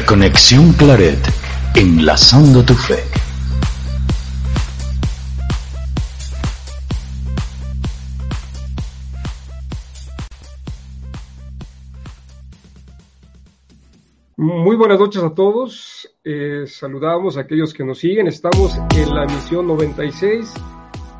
[0.00, 1.18] Reconexión Claret,
[1.74, 2.96] enlazando tu fe.
[14.38, 16.08] Muy buenas noches a todos.
[16.24, 18.26] Eh, saludamos a aquellos que nos siguen.
[18.26, 20.50] Estamos en la emisión 96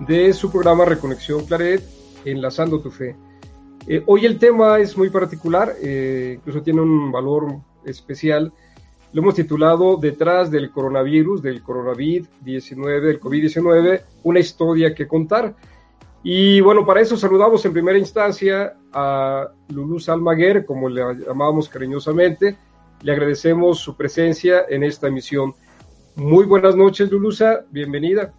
[0.09, 1.83] de su programa Reconexión Claret,
[2.25, 3.15] enlazando tu fe.
[3.87, 8.55] Eh, hoy el tema es muy particular, eh, incluso tiene un valor especial.
[9.13, 15.55] Lo hemos titulado Detrás del coronavirus, del coronavirus-19, del COVID-19, una historia que contar.
[16.23, 22.57] Y bueno, para eso saludamos en primera instancia a Lulú Salmaguer, como le llamábamos cariñosamente.
[23.03, 25.55] Le agradecemos su presencia en esta emisión.
[26.15, 28.33] Muy buenas noches, Lulusa, bienvenida.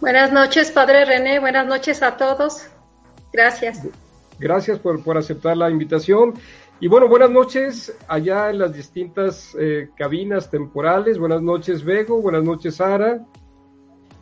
[0.00, 2.68] Buenas noches, Padre René, buenas noches a todos.
[3.32, 3.82] Gracias.
[4.38, 6.34] Gracias por, por aceptar la invitación.
[6.82, 11.18] Y bueno, buenas noches allá en las distintas eh, cabinas temporales.
[11.18, 12.22] Buenas noches, Vego.
[12.22, 13.22] Buenas noches, Sara.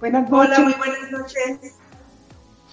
[0.00, 0.58] Buenas noches.
[0.58, 1.76] Hola, muy buenas noches.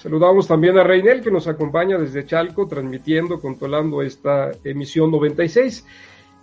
[0.02, 5.86] Saludamos también a Reinel, que nos acompaña desde Chalco, transmitiendo, controlando esta emisión 96.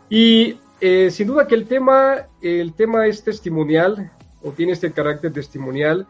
[0.08, 5.32] Y eh, sin duda que el tema, el tema es testimonial, o tiene este carácter
[5.32, 6.06] testimonial,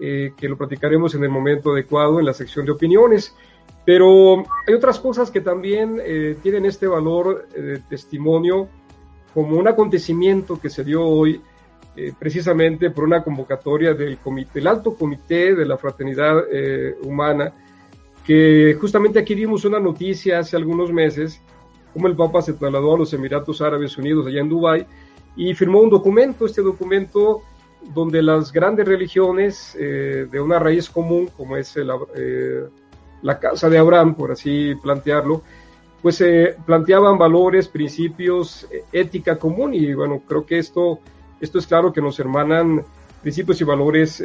[0.00, 3.34] eh, que lo platicaremos en el momento adecuado en la sección de opiniones.
[3.84, 8.68] Pero hay otras cosas que también eh, tienen este valor de testimonio,
[9.34, 11.40] como un acontecimiento que se dio hoy
[11.96, 16.44] eh, precisamente por una convocatoria del comité, el alto comité de la fraternidad
[17.02, 17.52] humana,
[18.26, 21.40] que justamente aquí vimos una noticia hace algunos meses,
[21.92, 24.86] como el Papa se trasladó a los Emiratos Árabes Unidos, allá en Dubái,
[25.36, 26.46] y firmó un documento.
[26.46, 27.42] Este documento
[27.94, 32.64] donde las grandes religiones eh, de una raíz común, como es eh,
[33.22, 35.42] la casa de Abraham, por así plantearlo,
[36.02, 41.00] pues eh, planteaban valores, principios, ética común y bueno, creo que esto,
[41.40, 42.82] esto es claro que nos hermanan
[43.20, 44.24] principios y valores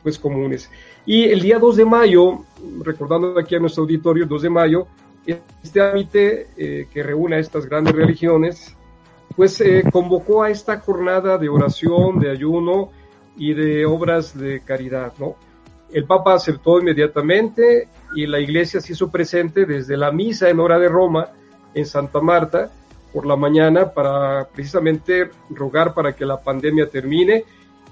[0.00, 0.70] pues comunes.
[1.04, 2.44] Y el día 2 de mayo,
[2.84, 4.86] recordando aquí a nuestro auditorio, el 2 de mayo,
[5.60, 8.76] este ámbite que reúne a estas grandes religiones,
[9.36, 12.90] pues eh, convocó a esta jornada de oración, de ayuno
[13.36, 15.36] y de obras de caridad, ¿no?
[15.92, 20.78] El Papa aceptó inmediatamente y la iglesia se hizo presente desde la misa en hora
[20.78, 21.28] de Roma
[21.74, 22.70] en Santa Marta
[23.12, 27.44] por la mañana para precisamente rogar para que la pandemia termine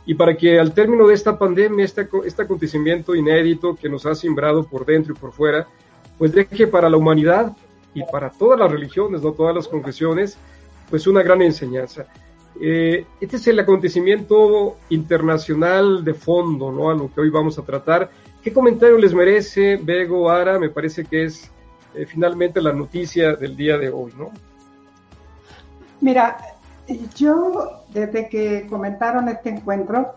[0.07, 4.15] y para que al término de esta pandemia, este, este acontecimiento inédito que nos ha
[4.15, 5.67] simbrado por dentro y por fuera,
[6.17, 7.55] pues deje para la humanidad
[7.95, 10.39] y para todas las religiones, no todas las confesiones,
[10.89, 12.07] pues una gran enseñanza.
[12.59, 16.91] Eh, este es el acontecimiento internacional de fondo, ¿no?
[16.91, 18.11] A lo que hoy vamos a tratar.
[18.43, 20.59] ¿Qué comentario les merece, Bego, Ara?
[20.59, 21.51] Me parece que es
[21.95, 24.31] eh, finalmente la noticia del día de hoy, ¿no?
[26.01, 26.39] Mira,
[27.15, 30.15] yo desde que comentaron este encuentro,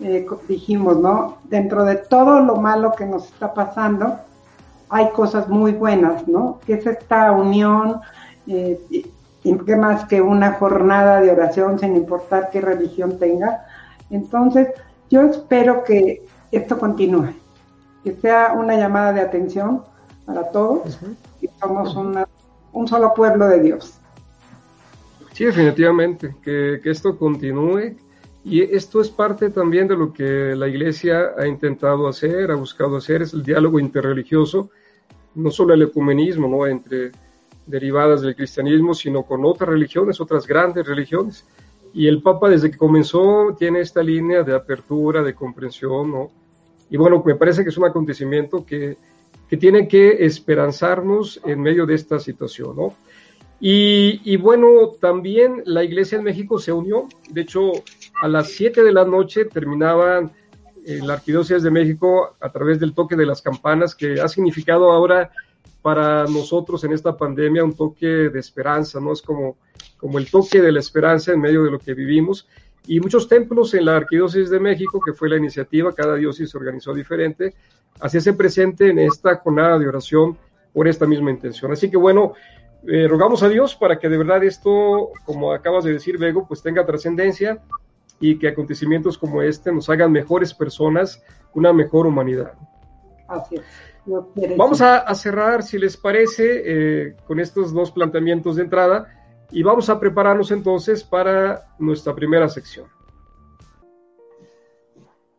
[0.00, 1.38] eh, dijimos, ¿no?
[1.44, 4.18] Dentro de todo lo malo que nos está pasando,
[4.88, 6.58] hay cosas muy buenas, ¿no?
[6.66, 8.00] Que es esta unión
[9.42, 13.66] y qué más que una jornada de oración sin importar qué religión tenga.
[14.10, 14.68] Entonces,
[15.08, 17.34] yo espero que esto continúe,
[18.04, 19.82] que sea una llamada de atención
[20.26, 20.98] para todos
[21.40, 21.96] y somos
[22.72, 23.94] un solo pueblo de Dios.
[25.32, 27.96] Sí, definitivamente, que, que esto continúe
[28.44, 32.96] y esto es parte también de lo que la Iglesia ha intentado hacer, ha buscado
[32.96, 34.70] hacer, es el diálogo interreligioso,
[35.34, 36.66] no solo el ecumenismo, ¿no?
[36.66, 37.12] Entre
[37.70, 41.46] derivadas del cristianismo, sino con otras religiones, otras grandes religiones.
[41.92, 46.30] Y el Papa desde que comenzó tiene esta línea de apertura, de comprensión, ¿no?
[46.90, 48.96] Y bueno, me parece que es un acontecimiento que,
[49.48, 52.94] que tiene que esperanzarnos en medio de esta situación, ¿no?
[53.60, 57.08] Y, y, bueno, también la Iglesia en México se unió.
[57.28, 57.72] De hecho,
[58.22, 60.32] a las 7 de la noche terminaban
[60.86, 64.90] eh, la Arquidiócesis de México a través del toque de las campanas, que ha significado
[64.90, 65.30] ahora
[65.82, 69.12] para nosotros en esta pandemia un toque de esperanza, ¿no?
[69.12, 69.56] Es como,
[69.96, 72.48] como el toque de la esperanza en medio de lo que vivimos.
[72.86, 76.58] Y muchos templos en la Arquidiócesis de México, que fue la iniciativa, cada diócesis se
[76.58, 77.54] organizó diferente,
[78.00, 80.36] hacíase presente en esta jornada de oración
[80.72, 81.72] por esta misma intención.
[81.72, 82.34] Así que bueno,
[82.86, 86.62] eh, rogamos a Dios para que de verdad esto, como acabas de decir, Bego, pues
[86.62, 87.62] tenga trascendencia
[88.20, 91.22] y que acontecimientos como este nos hagan mejores personas,
[91.54, 92.52] una mejor humanidad.
[93.28, 93.89] Así es.
[94.56, 99.08] Vamos a, cerrar, si les parece, eh, con estos dos planteamientos de entrada
[99.50, 102.86] y vamos a prepararnos entonces para nuestra primera sección.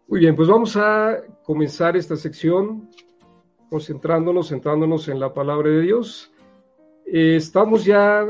[0.08, 2.90] Muy bien, pues vamos a comenzar esta sección
[3.70, 6.32] concentrándonos, centrándonos en la palabra de Dios.
[7.06, 8.26] Eh, estamos ya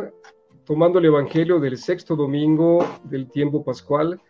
[0.65, 4.21] tomando el Evangelio del sexto domingo del tiempo pascual.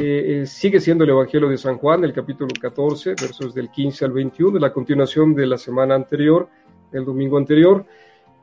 [0.00, 4.04] Eh, eh, sigue siendo el Evangelio de San Juan, el capítulo 14, versos del 15
[4.04, 6.48] al 21, la continuación de la semana anterior,
[6.92, 7.84] el domingo anterior.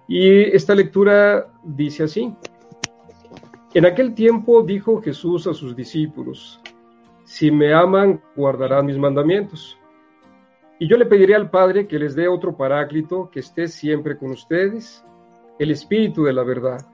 [0.05, 2.35] Y esta lectura dice así.
[3.73, 6.59] En aquel tiempo dijo Jesús a sus discípulos,
[7.23, 9.77] si me aman, guardarán mis mandamientos.
[10.77, 14.31] Y yo le pediré al Padre que les dé otro paráclito que esté siempre con
[14.31, 15.05] ustedes,
[15.57, 16.85] el Espíritu de la verdad.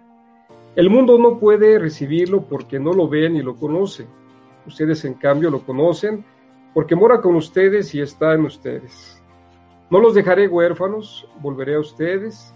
[0.76, 4.06] El mundo no puede recibirlo porque no lo ve ni lo conoce.
[4.66, 6.24] Ustedes en cambio lo conocen
[6.74, 9.22] porque mora con ustedes y está en ustedes.
[9.90, 12.54] No los dejaré huérfanos, volveré a ustedes.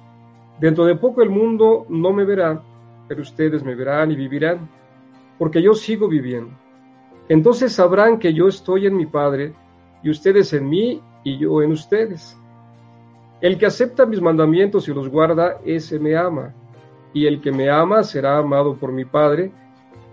[0.59, 2.61] Dentro de poco el mundo no me verá,
[3.07, 4.69] pero ustedes me verán y vivirán,
[5.37, 6.51] porque yo sigo viviendo.
[7.27, 9.53] Entonces sabrán que yo estoy en mi Padre,
[10.01, 12.37] y ustedes en mí, y yo en ustedes.
[13.41, 16.53] El que acepta mis mandamientos y los guarda, ese me ama,
[17.13, 19.51] y el que me ama será amado por mi Padre,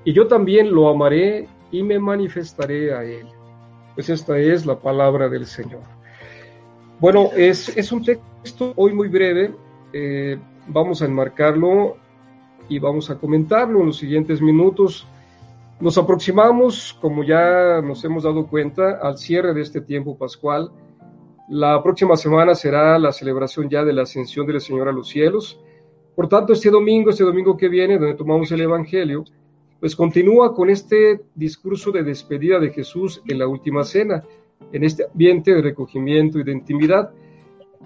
[0.04, 3.26] y yo también lo amaré y me manifestaré a él.
[3.94, 5.82] Pues esta es la palabra del Señor.
[7.00, 9.52] Bueno, es, es un texto hoy muy breve,
[9.92, 10.38] eh,
[10.68, 11.96] vamos a enmarcarlo
[12.68, 15.08] y vamos a comentarlo en los siguientes minutos.
[15.80, 20.70] Nos aproximamos, como ya nos hemos dado cuenta, al cierre de este tiempo pascual.
[21.48, 25.60] La próxima semana será la celebración ya de la ascensión del Señor a los cielos.
[26.14, 29.24] Por tanto, este domingo, este domingo que viene, donde tomamos el Evangelio,
[29.82, 34.22] pues continúa con este discurso de despedida de Jesús en la última cena,
[34.72, 37.10] en este ambiente de recogimiento y de intimidad.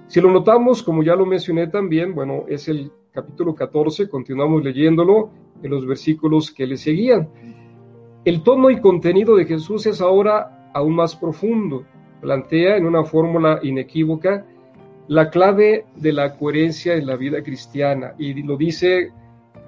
[0.06, 5.30] Si lo notamos, como ya lo mencioné también, bueno, es el capítulo 14, continuamos leyéndolo
[5.62, 7.30] en los versículos que le seguían.
[8.26, 11.84] El tono y contenido de Jesús es ahora aún más profundo.
[12.20, 14.44] Plantea en una fórmula inequívoca
[15.08, 19.12] la clave de la coherencia en la vida cristiana y lo dice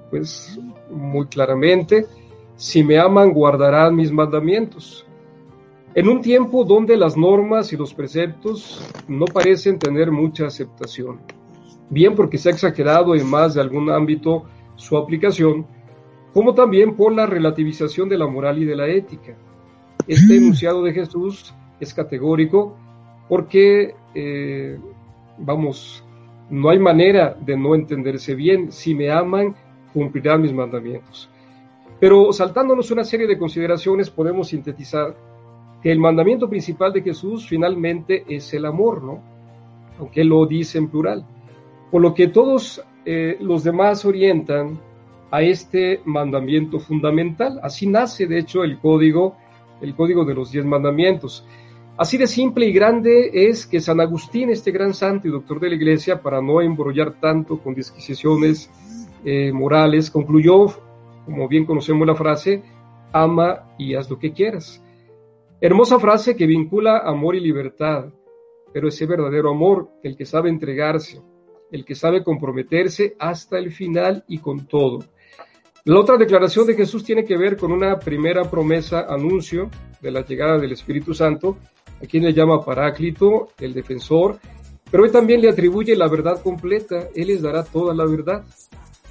[0.09, 0.59] pues
[0.89, 2.05] muy claramente,
[2.59, 5.07] si me aman guardarán mis mandamientos.
[5.95, 11.21] En un tiempo donde las normas y los preceptos no parecen tener mucha aceptación,
[11.89, 14.43] bien porque se ha exagerado en más de algún ámbito
[14.75, 15.65] su aplicación,
[16.33, 19.37] como también por la relativización de la moral y de la ética.
[20.05, 20.37] Este mm.
[20.37, 22.75] enunciado de Jesús es categórico
[23.29, 24.77] porque, eh,
[25.37, 26.03] vamos,
[26.49, 28.69] no hay manera de no entenderse bien.
[28.69, 29.55] Si me aman,
[29.93, 31.29] cumplirán mis mandamientos.
[31.99, 35.15] Pero saltándonos una serie de consideraciones, podemos sintetizar
[35.81, 39.21] que el mandamiento principal de Jesús finalmente es el amor, ¿no?
[39.99, 41.25] Aunque lo dice en plural.
[41.91, 44.79] Por lo que todos eh, los demás orientan
[45.31, 47.59] a este mandamiento fundamental.
[47.63, 49.35] Así nace, de hecho, el código,
[49.81, 51.45] el código de los diez mandamientos.
[51.97, 55.69] Así de simple y grande es que San Agustín, este gran santo y doctor de
[55.69, 58.69] la Iglesia, para no embrollar tanto con disquisiciones
[59.25, 60.67] eh, morales, concluyó,
[61.29, 62.63] como bien conocemos la frase,
[63.13, 64.83] ama y haz lo que quieras.
[65.61, 68.05] Hermosa frase que vincula amor y libertad,
[68.73, 71.21] pero ese verdadero amor, el que sabe entregarse,
[71.71, 74.99] el que sabe comprometerse hasta el final y con todo.
[75.85, 79.69] La otra declaración de Jesús tiene que ver con una primera promesa, anuncio
[80.01, 81.57] de la llegada del Espíritu Santo,
[82.01, 84.39] a quien le llama Paráclito, el defensor,
[84.89, 88.43] pero hoy también le atribuye la verdad completa, Él les dará toda la verdad.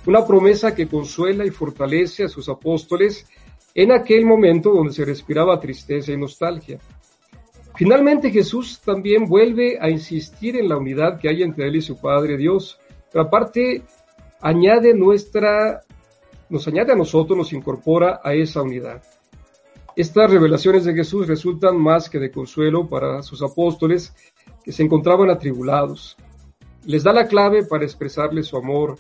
[0.09, 3.27] Una promesa que consuela y fortalece a sus apóstoles
[3.75, 6.79] en aquel momento donde se respiraba tristeza y nostalgia.
[7.77, 12.01] Finalmente Jesús también vuelve a insistir en la unidad que hay entre Él y su
[12.01, 12.81] Padre Dios,
[13.13, 13.83] pero aparte
[14.41, 15.83] añade nuestra,
[16.49, 19.03] nos añade a nosotros, nos incorpora a esa unidad.
[19.95, 24.15] Estas revelaciones de Jesús resultan más que de consuelo para sus apóstoles
[24.65, 26.17] que se encontraban atribulados.
[26.87, 28.97] Les da la clave para expresarles su amor,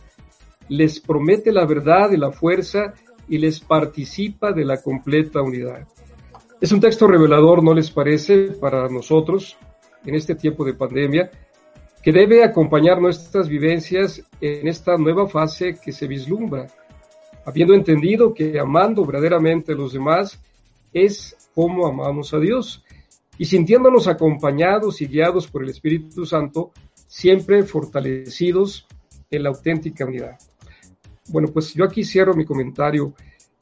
[0.69, 2.95] les promete la verdad y la fuerza
[3.29, 5.87] y les participa de la completa unidad.
[6.61, 9.57] Es un texto revelador, ¿no les parece, para nosotros
[10.05, 11.31] en este tiempo de pandemia,
[12.03, 16.67] que debe acompañar nuestras vivencias en esta nueva fase que se vislumbra,
[17.45, 20.41] habiendo entendido que amando verdaderamente a los demás
[20.93, 22.85] es como amamos a Dios
[23.37, 26.73] y sintiéndonos acompañados y guiados por el Espíritu Santo,
[27.07, 28.87] siempre fortalecidos
[29.31, 30.39] en la auténtica unidad.
[31.29, 33.13] Bueno, pues yo aquí cierro mi comentario.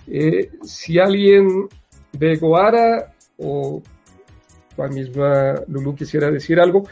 [0.06, 1.68] Eh, si alguien
[2.12, 3.82] de Goara o
[4.76, 6.85] la misma Lulu quisiera decir algo,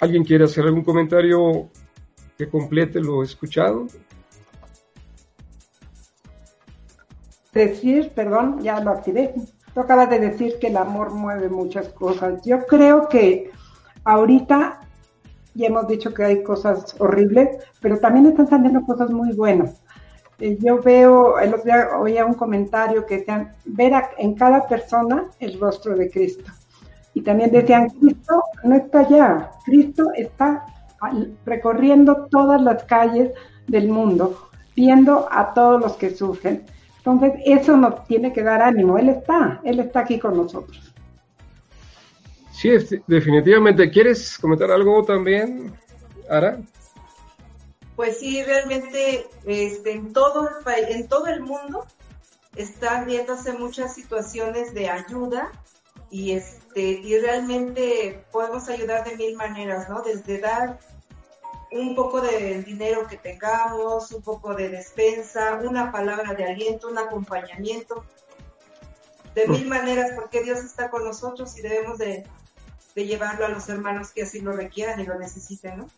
[0.00, 1.68] ¿alguien quiere hacer algún comentario
[2.38, 3.86] que complete lo escuchado?
[7.52, 9.34] Decir, perdón, ya lo activé.
[9.74, 12.40] Tú acabas de decir que el amor mueve muchas cosas.
[12.44, 13.50] Yo creo que
[14.04, 14.80] ahorita
[15.54, 17.48] y hemos dicho que hay cosas horribles,
[17.80, 19.82] pero también están saliendo cosas muy buenas.
[20.38, 25.26] Eh, yo veo, el otro día oía un comentario que decían, ver en cada persona
[25.38, 26.50] el rostro de Cristo.
[27.12, 30.64] Y también decían, Cristo no está allá, Cristo está
[31.44, 33.32] recorriendo todas las calles
[33.66, 36.64] del mundo, viendo a todos los que sufren.
[36.98, 38.98] Entonces, eso nos tiene que dar ánimo.
[38.98, 40.89] Él está, Él está aquí con nosotros.
[42.60, 42.68] Sí,
[43.06, 43.90] definitivamente.
[43.90, 45.74] ¿Quieres comentar algo también,
[46.28, 46.60] Ara?
[47.96, 51.86] Pues sí, realmente este, en, todo el, en todo el mundo
[52.56, 55.50] están viéndose muchas situaciones de ayuda
[56.10, 60.02] y este y realmente podemos ayudar de mil maneras, ¿no?
[60.02, 60.78] Desde dar
[61.72, 66.98] un poco de dinero que tengamos, un poco de despensa, una palabra de aliento, un
[66.98, 68.04] acompañamiento,
[69.34, 72.26] de mil maneras, porque Dios está con nosotros y debemos de,
[72.94, 75.88] llevarlo a los hermanos que así lo requieran y lo necesiten, ¿no?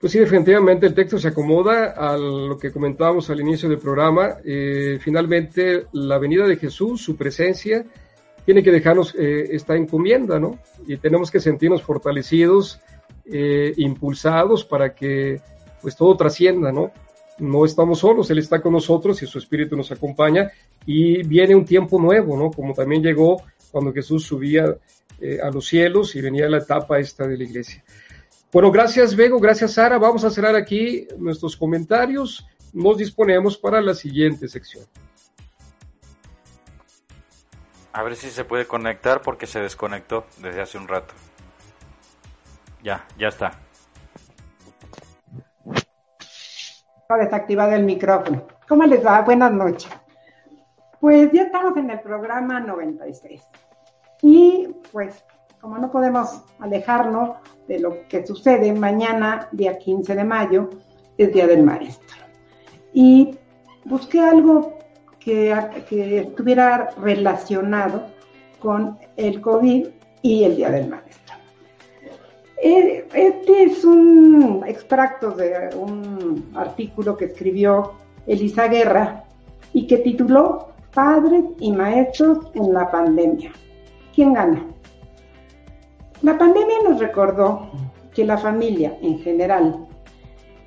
[0.00, 4.38] Pues sí, definitivamente el texto se acomoda a lo que comentábamos al inicio del programa.
[4.44, 7.84] Eh, finalmente, la venida de Jesús, su presencia,
[8.44, 10.58] tiene que dejarnos eh, esta encomienda, ¿no?
[10.88, 12.80] Y tenemos que sentirnos fortalecidos,
[13.26, 15.40] eh, impulsados para que
[15.80, 16.90] pues todo trascienda, ¿no?
[17.38, 20.50] No estamos solos, Él está con nosotros y su Espíritu nos acompaña
[20.84, 22.50] y viene un tiempo nuevo, ¿no?
[22.50, 23.42] Como también llegó
[23.72, 24.76] cuando Jesús subía
[25.20, 27.82] eh, a los cielos y venía la etapa esta de la iglesia.
[28.52, 29.98] Bueno, gracias Vego, gracias Sara.
[29.98, 32.46] Vamos a cerrar aquí nuestros comentarios.
[32.72, 34.84] Nos disponemos para la siguiente sección.
[37.94, 41.14] A ver si se puede conectar porque se desconectó desde hace un rato.
[42.82, 43.58] Ya, ya está.
[47.20, 48.46] Desactivado el micrófono.
[48.66, 49.20] ¿Cómo les va?
[49.20, 49.90] Buenas noches.
[50.98, 53.42] Pues ya estamos en el programa 96.
[54.22, 55.24] Y pues,
[55.60, 57.36] como no podemos alejarnos
[57.68, 60.70] de lo que sucede mañana, día 15 de mayo,
[61.18, 62.16] es Día del Maestro.
[62.92, 63.36] Y
[63.84, 64.78] busqué algo
[65.18, 65.52] que,
[65.90, 68.06] estuviera relacionado
[68.60, 69.88] con el COVID
[70.22, 71.36] y el Día del Maestro.
[72.62, 77.94] Eh, este es un extracto de un artículo que escribió
[78.26, 79.24] Elisa Guerra
[79.72, 83.52] y que tituló Padres y Maestros en la Pandemia.
[84.14, 84.66] ¿Quién gana?
[86.20, 87.70] La pandemia nos recordó
[88.14, 89.86] que la familia en general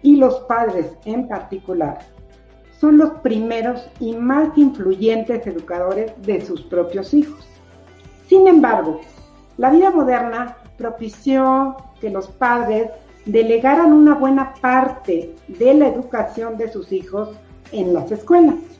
[0.01, 1.99] y los padres en particular
[2.79, 7.47] son los primeros y más influyentes educadores de sus propios hijos.
[8.27, 8.99] Sin embargo,
[9.57, 12.89] la vida moderna propició que los padres
[13.25, 17.29] delegaran una buena parte de la educación de sus hijos
[17.71, 18.74] en las escuelas.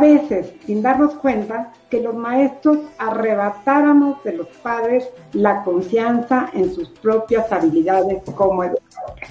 [0.00, 6.88] Veces, sin darnos cuenta, que los maestros arrebatáramos de los padres la confianza en sus
[6.88, 9.30] propias habilidades como educadores.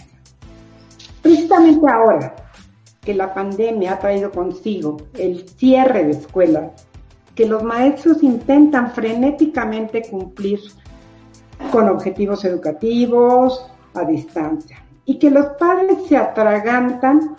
[1.23, 2.35] Precisamente ahora
[3.01, 6.85] que la pandemia ha traído consigo el cierre de escuelas,
[7.33, 10.59] que los maestros intentan frenéticamente cumplir
[11.71, 17.35] con objetivos educativos a distancia y que los padres se atragantan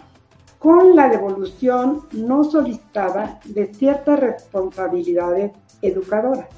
[0.61, 6.49] con la devolución no solicitada de ciertas responsabilidades educadoras.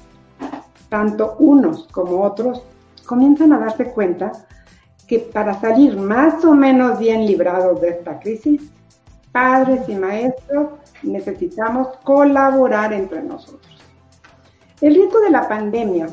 [0.89, 2.63] Tanto unos como otros
[3.05, 4.33] comienzan a darse cuenta
[5.07, 8.61] que para salir más o menos bien librados de esta crisis,
[9.31, 13.77] padres y maestros necesitamos colaborar entre nosotros.
[14.81, 16.09] El riesgo de la pandemia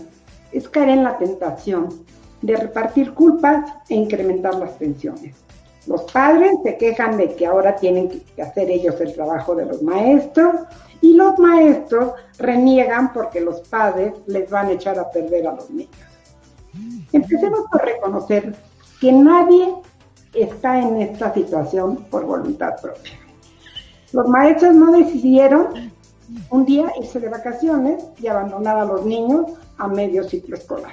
[0.52, 1.88] es caer en la tentación
[2.40, 5.49] de repartir culpas e incrementar las pensiones.
[5.86, 9.82] Los padres se quejan de que ahora tienen que hacer ellos el trabajo de los
[9.82, 10.56] maestros
[11.00, 15.70] y los maestros reniegan porque los padres les van a echar a perder a los
[15.70, 15.90] niños.
[17.12, 18.54] Empecemos por reconocer
[19.00, 19.74] que nadie
[20.34, 23.12] está en esta situación por voluntad propia.
[24.12, 25.92] Los maestros no decidieron
[26.50, 30.92] un día irse de vacaciones y abandonar a los niños a medio ciclo escolar.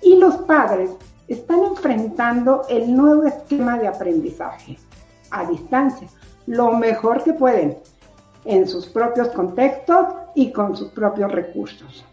[0.00, 0.90] Y los padres
[1.32, 4.76] están enfrentando el nuevo esquema de aprendizaje
[5.30, 6.08] a distancia,
[6.46, 7.78] lo mejor que pueden,
[8.44, 12.04] en sus propios contextos y con sus propios recursos.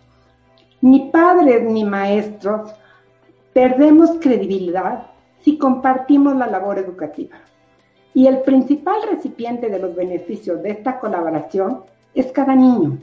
[0.82, 2.72] Ni padres ni maestros
[3.54, 5.08] perdemos credibilidad
[5.42, 7.38] si compartimos la labor educativa.
[8.14, 11.84] Y el principal recipiente de los beneficios de esta colaboración
[12.14, 13.00] es cada niño,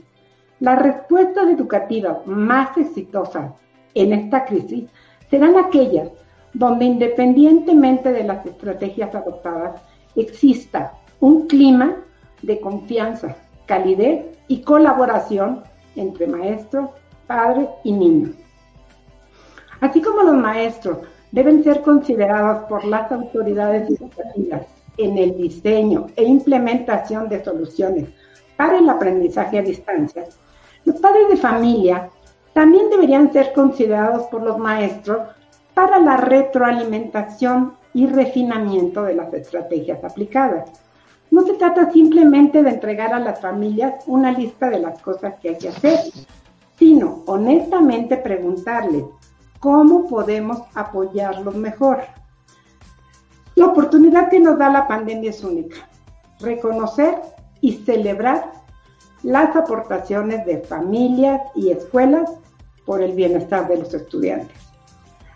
[0.59, 3.51] las respuestas educativas más exitosas
[3.93, 4.89] en esta crisis
[5.29, 6.09] serán aquellas
[6.53, 9.81] donde independientemente de las estrategias adoptadas,
[10.15, 11.95] exista un clima
[12.41, 15.63] de confianza, calidez y colaboración
[15.95, 16.89] entre maestros,
[17.27, 18.31] padres y niños.
[19.81, 20.99] así como los maestros
[21.31, 24.65] deben ser considerados por las autoridades educativas
[24.97, 28.09] en el diseño e implementación de soluciones
[28.55, 30.23] para el aprendizaje a distancia,
[30.85, 32.09] los padres de familia
[32.57, 35.19] también deberían ser considerados por los maestros
[35.75, 40.67] para la retroalimentación y refinamiento de las estrategias aplicadas.
[41.29, 45.49] No se trata simplemente de entregar a las familias una lista de las cosas que
[45.49, 45.99] hay que hacer,
[46.79, 49.03] sino honestamente preguntarles
[49.59, 51.99] cómo podemos apoyarlos mejor.
[53.53, 55.87] La oportunidad que nos da la pandemia es única.
[56.39, 57.21] Reconocer
[57.61, 58.51] y celebrar
[59.21, 62.31] las aportaciones de familias y escuelas
[62.87, 64.57] por el bienestar de los estudiantes.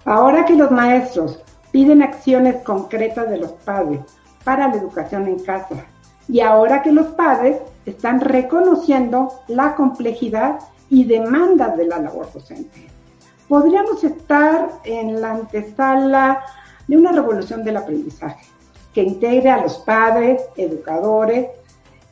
[0.06, 1.40] Ahora que los maestros
[1.72, 4.00] piden acciones concretas de los padres
[4.44, 5.86] para la educación en casa
[6.28, 12.88] y ahora que los padres están reconociendo la complejidad y demandas de la labor docente.
[13.48, 16.42] Podríamos estar en la antesala
[16.88, 18.46] de una revolución del aprendizaje
[18.94, 21.48] que integre a los padres, educadores,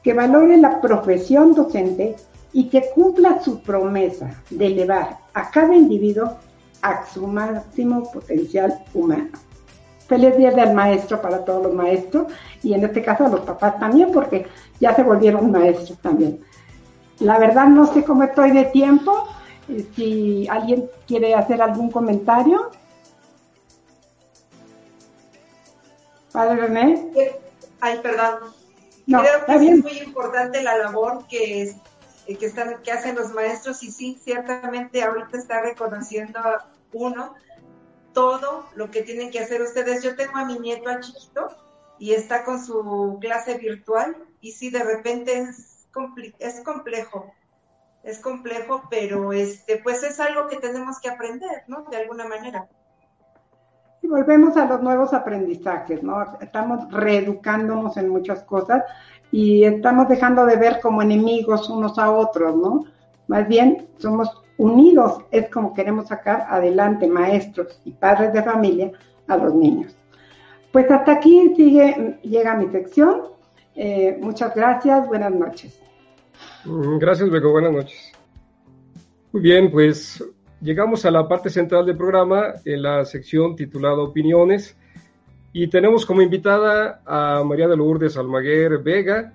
[0.04, 2.16] que valore la profesión docente
[2.52, 6.38] y que cumpla su promesa de elevar a cada individuo
[6.82, 9.30] a su máximo potencial humano.
[10.08, 12.32] Feliz día del maestro para todos los maestros
[12.64, 14.48] y en este caso a los papás también porque
[14.80, 16.42] ya se volvieron maestros también.
[17.20, 19.28] La verdad no sé cómo estoy de tiempo,
[19.68, 22.72] eh, si alguien quiere hacer algún comentario.
[26.32, 27.12] Padre René.
[27.82, 28.36] Ay, perdón.
[29.06, 31.76] Creo que es muy importante la labor que,
[32.36, 36.40] que, están, que hacen los maestros y sí, ciertamente ahorita está reconociendo
[36.94, 37.34] uno
[38.14, 40.04] todo lo que tienen que hacer ustedes.
[40.04, 41.50] Yo tengo a mi nieto a chiquito
[41.98, 45.88] y está con su clase virtual y sí, de repente es,
[46.40, 47.34] es complejo,
[48.04, 51.84] es complejo, pero este, pues es algo que tenemos que aprender, ¿no?
[51.84, 52.68] De alguna manera.
[54.02, 56.38] Y volvemos a los nuevos aprendizajes, ¿no?
[56.40, 58.84] Estamos reeducándonos en muchas cosas
[59.32, 62.86] y estamos dejando de ver como enemigos unos a otros, ¿no?
[63.28, 68.92] Más bien somos unidos, es como queremos sacar adelante maestros y padres de familia
[69.28, 69.96] a los niños.
[70.72, 73.22] Pues hasta aquí sigue, llega mi sección.
[73.76, 75.80] Eh, muchas gracias, buenas noches.
[76.66, 78.12] Mm, gracias, Beco, buenas noches.
[79.32, 80.24] Muy bien, pues
[80.62, 84.76] llegamos a la parte central del programa, en la sección titulada Opiniones,
[85.52, 89.34] y tenemos como invitada a María de Lourdes Almaguer Vega,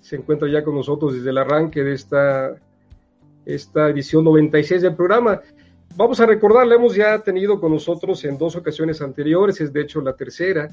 [0.00, 2.54] se encuentra ya con nosotros desde el arranque de esta,
[3.46, 5.40] esta edición 96 del programa.
[5.96, 9.80] Vamos a recordar, la hemos ya tenido con nosotros en dos ocasiones anteriores, es de
[9.80, 10.68] hecho la tercera,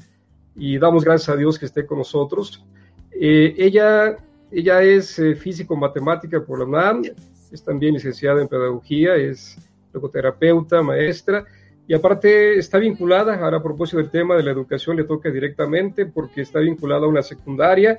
[0.54, 2.62] y damos gracias a Dios que esté con nosotros.
[3.10, 4.16] Eh, ella,
[4.50, 7.02] ella es eh, físico-matemática por la UNAM,
[7.50, 9.56] es también licenciada en pedagogía, es
[9.94, 11.46] logoterapeuta, maestra,
[11.88, 16.06] y aparte está vinculada, ahora a propósito del tema de la educación le toca directamente
[16.06, 17.98] porque está vinculada a una secundaria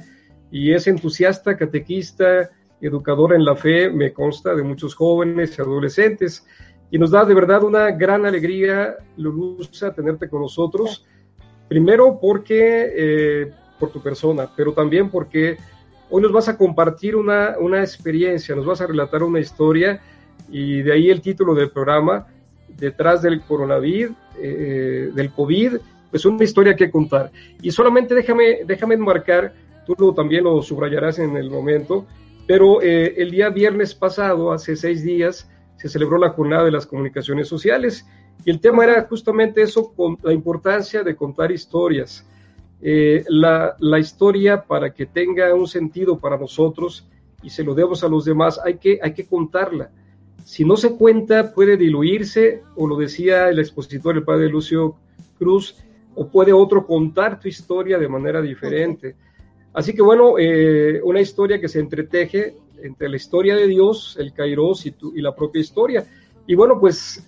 [0.52, 6.46] y es entusiasta, catequista, educadora en la fe, me consta, de muchos jóvenes y adolescentes.
[6.92, 11.06] Y nos da de verdad una gran alegría, Lulusa, tenerte con nosotros.
[11.68, 15.58] Primero porque, eh, por tu persona, pero también porque
[16.10, 20.02] hoy nos vas a compartir una, una experiencia, nos vas a relatar una historia
[20.50, 22.28] y de ahí el título del programa,
[22.84, 25.78] detrás del coronavirus, eh, del COVID,
[26.12, 27.32] pues una historia que contar.
[27.62, 29.54] Y solamente déjame, déjame enmarcar,
[29.86, 32.06] tú lo, también lo subrayarás en el momento,
[32.46, 36.86] pero eh, el día viernes pasado, hace seis días, se celebró la jornada de las
[36.86, 38.06] comunicaciones sociales
[38.44, 42.28] y el tema era justamente eso, con la importancia de contar historias.
[42.82, 47.08] Eh, la, la, historia para que tenga un sentido para nosotros
[47.42, 49.90] y se lo demos a los demás, hay que, hay que contarla
[50.44, 54.96] si no se cuenta, puede diluirse, o lo decía el expositor, el padre Lucio
[55.38, 55.76] Cruz,
[56.16, 59.16] o puede otro contar tu historia de manera diferente.
[59.74, 64.34] Así que bueno, eh, una historia que se entreteje entre la historia de Dios, el
[64.34, 66.06] Kairos y, tu, y la propia historia.
[66.46, 67.28] Y bueno, pues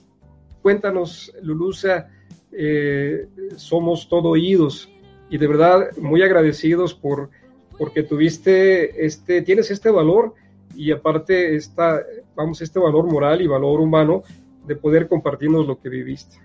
[0.61, 2.09] cuéntanos, Lulusa,
[2.51, 4.89] eh, somos todo oídos
[5.29, 7.29] y de verdad muy agradecidos por
[7.77, 10.33] porque tuviste este, tienes este valor
[10.75, 12.01] y aparte esta,
[12.35, 14.23] vamos, este valor moral y valor humano
[14.65, 16.37] de poder compartirnos lo que viviste.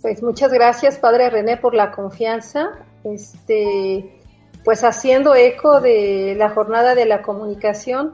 [0.00, 2.70] Pues muchas gracias, Padre René, por la confianza.
[3.04, 4.20] Este,
[4.64, 8.12] pues haciendo eco de la jornada de la comunicación,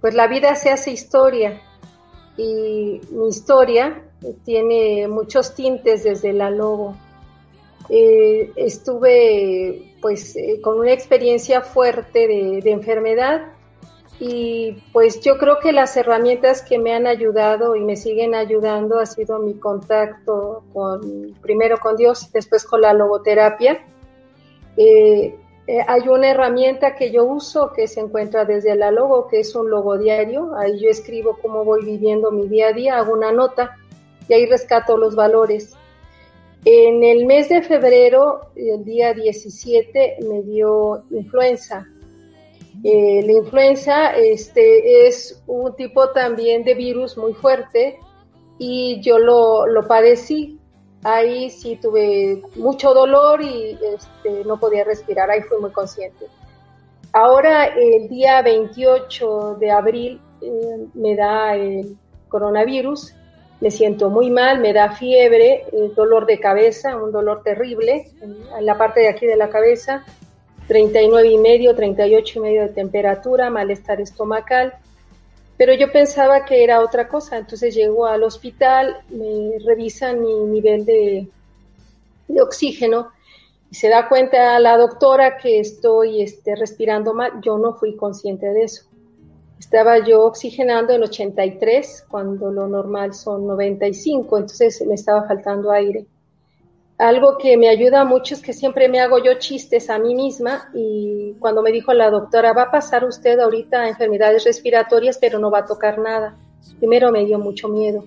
[0.00, 1.60] pues la vida se hace historia
[2.36, 4.02] y mi historia
[4.44, 6.96] tiene muchos tintes desde la logo.
[7.88, 13.55] Eh, estuve pues eh, con una experiencia fuerte de, de enfermedad
[14.18, 18.98] y pues yo creo que las herramientas que me han ayudado y me siguen ayudando
[18.98, 23.84] ha sido mi contacto con primero con Dios, después con la logoterapia.
[24.78, 29.40] Eh, eh, hay una herramienta que yo uso que se encuentra desde la logo, que
[29.40, 30.54] es un logo diario.
[30.56, 33.76] Ahí yo escribo cómo voy viviendo mi día a día, hago una nota
[34.28, 35.74] y ahí rescato los valores.
[36.64, 41.86] En el mes de febrero, el día 17, me dio influenza.
[42.84, 47.98] Eh, la influenza este, es un tipo también de virus muy fuerte
[48.58, 50.58] y yo lo, lo padecí.
[51.02, 56.26] Ahí sí tuve mucho dolor y este, no podía respirar, ahí fui muy consciente.
[57.12, 61.96] Ahora, el día 28 de abril, eh, me da el
[62.28, 63.14] coronavirus,
[63.60, 68.66] me siento muy mal, me da fiebre, eh, dolor de cabeza, un dolor terrible en
[68.66, 70.04] la parte de aquí de la cabeza,
[70.66, 74.74] 39 y medio, 38 y medio de temperatura, malestar estomacal,
[75.56, 80.84] pero yo pensaba que era otra cosa, entonces llego al hospital, me revisan mi nivel
[80.84, 81.28] de,
[82.40, 83.08] oxígeno
[83.70, 88.46] y se da cuenta la doctora que estoy este, respirando mal, yo no fui consciente
[88.46, 88.84] de eso.
[89.58, 96.06] Estaba yo oxigenando en 83 cuando lo normal son 95, entonces me estaba faltando aire
[96.98, 100.70] algo que me ayuda mucho es que siempre me hago yo chistes a mí misma
[100.74, 105.50] y cuando me dijo la doctora, va a pasar usted ahorita enfermedades respiratorias, pero no
[105.50, 106.38] va a tocar nada.
[106.78, 108.04] Primero me dio mucho miedo.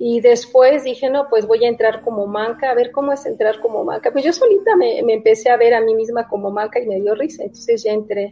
[0.00, 3.60] Y después dije, no, pues voy a entrar como manca, a ver cómo es entrar
[3.60, 4.12] como manca.
[4.12, 7.00] Pues yo solita me, me empecé a ver a mí misma como manca y me
[7.00, 7.42] dio risa.
[7.42, 8.30] Entonces ya entré.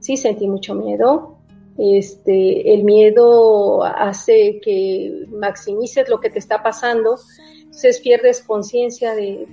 [0.00, 1.36] Sí sentí mucho miedo.
[1.76, 7.18] Este, el miedo hace que maximices lo que te está pasando
[7.74, 9.48] entonces pierdes conciencia de,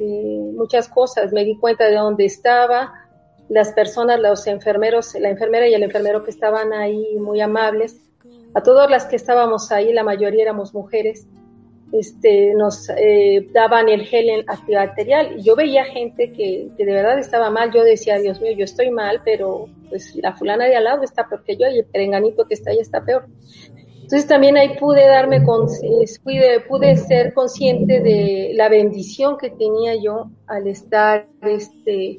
[0.54, 1.34] muchas cosas.
[1.34, 2.94] Me di cuenta de dónde estaba,
[3.50, 7.98] las personas, los enfermeros, la enfermera y el enfermero que estaban ahí muy amables.
[8.54, 11.26] A todas las que estábamos ahí, la mayoría éramos mujeres,
[11.94, 17.18] este, nos eh, daban el gel antibacterial y yo veía gente que, que, de verdad
[17.18, 17.74] estaba mal.
[17.74, 21.28] Yo decía, Dios mío, yo estoy mal, pero pues la fulana de al lado está
[21.28, 23.26] peor que yo y el perenganito que está ahí está peor.
[24.12, 30.68] Entonces también ahí pude darme, pude ser consciente de la bendición que tenía yo al
[30.68, 32.18] estar este,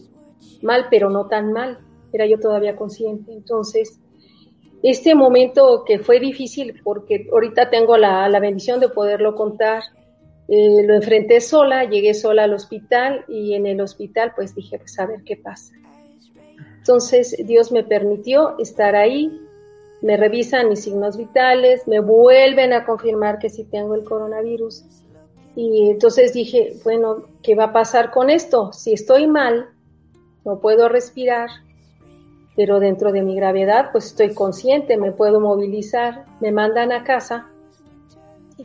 [0.62, 1.81] mal, pero no tan mal.
[2.11, 3.35] Era yo todavía consciente.
[3.35, 4.00] Entonces,
[4.83, 9.83] este momento que fue difícil, porque ahorita tengo la, la bendición de poderlo contar,
[10.48, 14.98] eh, lo enfrenté sola, llegué sola al hospital y en el hospital pues dije, pues
[14.98, 15.74] a ver qué pasa.
[16.78, 19.38] Entonces Dios me permitió estar ahí,
[20.02, 24.84] me revisan mis signos vitales, me vuelven a confirmar que sí tengo el coronavirus.
[25.54, 28.72] Y entonces dije, bueno, ¿qué va a pasar con esto?
[28.72, 29.68] Si estoy mal,
[30.44, 31.50] no puedo respirar,
[32.56, 37.48] pero dentro de mi gravedad, pues estoy consciente, me puedo movilizar, me mandan a casa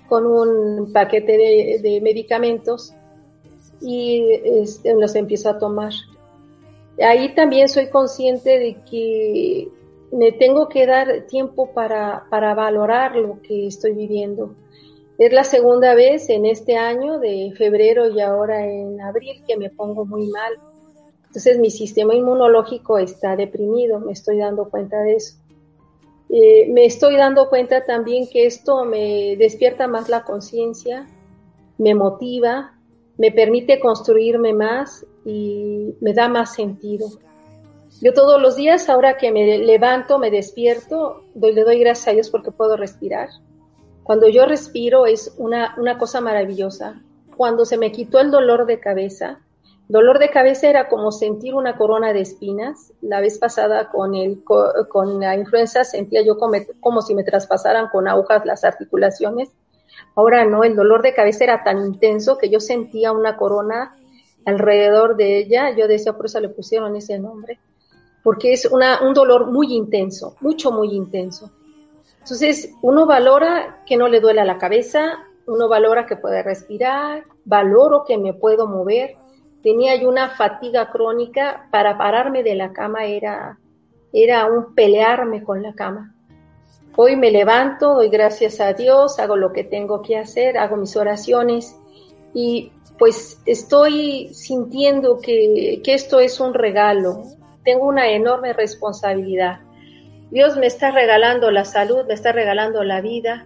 [0.08, 2.93] con un paquete de, medicamentos
[3.80, 5.93] y este, los empiezo a tomar.
[7.00, 9.69] Ahí también soy consciente de que
[10.12, 14.56] me tengo que dar tiempo para, para valorar lo que estoy viviendo.
[15.17, 19.70] Es la segunda vez en este año de febrero y ahora en abril que me
[19.70, 20.54] pongo muy mal.
[21.26, 25.38] Entonces mi sistema inmunológico está deprimido, me estoy dando cuenta de eso.
[26.30, 31.08] Eh, me estoy dando cuenta también que esto me despierta más la conciencia,
[31.78, 32.74] me motiva,
[33.17, 37.08] me permite construirme más y me da más sentido.
[38.00, 42.12] Yo todos los días, ahora que me levanto, me despierto, doy, le doy gracias a
[42.12, 43.30] Dios porque puedo respirar.
[44.04, 47.02] Cuando yo respiro es una, una cosa maravillosa.
[47.36, 49.40] Cuando se me quitó el dolor de cabeza,
[49.88, 52.94] dolor de cabeza era como sentir una corona de espinas.
[53.02, 57.88] La vez pasada con, el, con la influenza sentía yo como, como si me traspasaran
[57.90, 59.50] con agujas las articulaciones.
[60.16, 63.98] Ahora no, el dolor de cabeza era tan intenso que yo sentía una corona
[64.46, 65.76] alrededor de ella.
[65.76, 67.60] Yo decía, por eso le pusieron ese nombre
[68.28, 71.50] porque es un dolor muy intenso, mucho, muy intenso.
[72.20, 78.04] Entonces, uno valora que no le duela la cabeza, uno valora que puede respirar, valoro
[78.06, 79.16] que me puedo mover.
[79.63, 83.60] Tenía yo una fatiga crónica, para pararme de la cama era,
[84.12, 86.13] era un pelearme con la cama.
[86.98, 90.98] Hoy me levanto, doy gracias a Dios, hago lo que tengo que hacer, hago mis
[90.98, 91.80] oraciones
[92.34, 97.37] y pues estoy sintiendo que esto es un regalo,
[97.68, 99.60] tengo una enorme responsabilidad.
[100.32, 103.46] Dios me está regalando la salud, me está regalando la vida,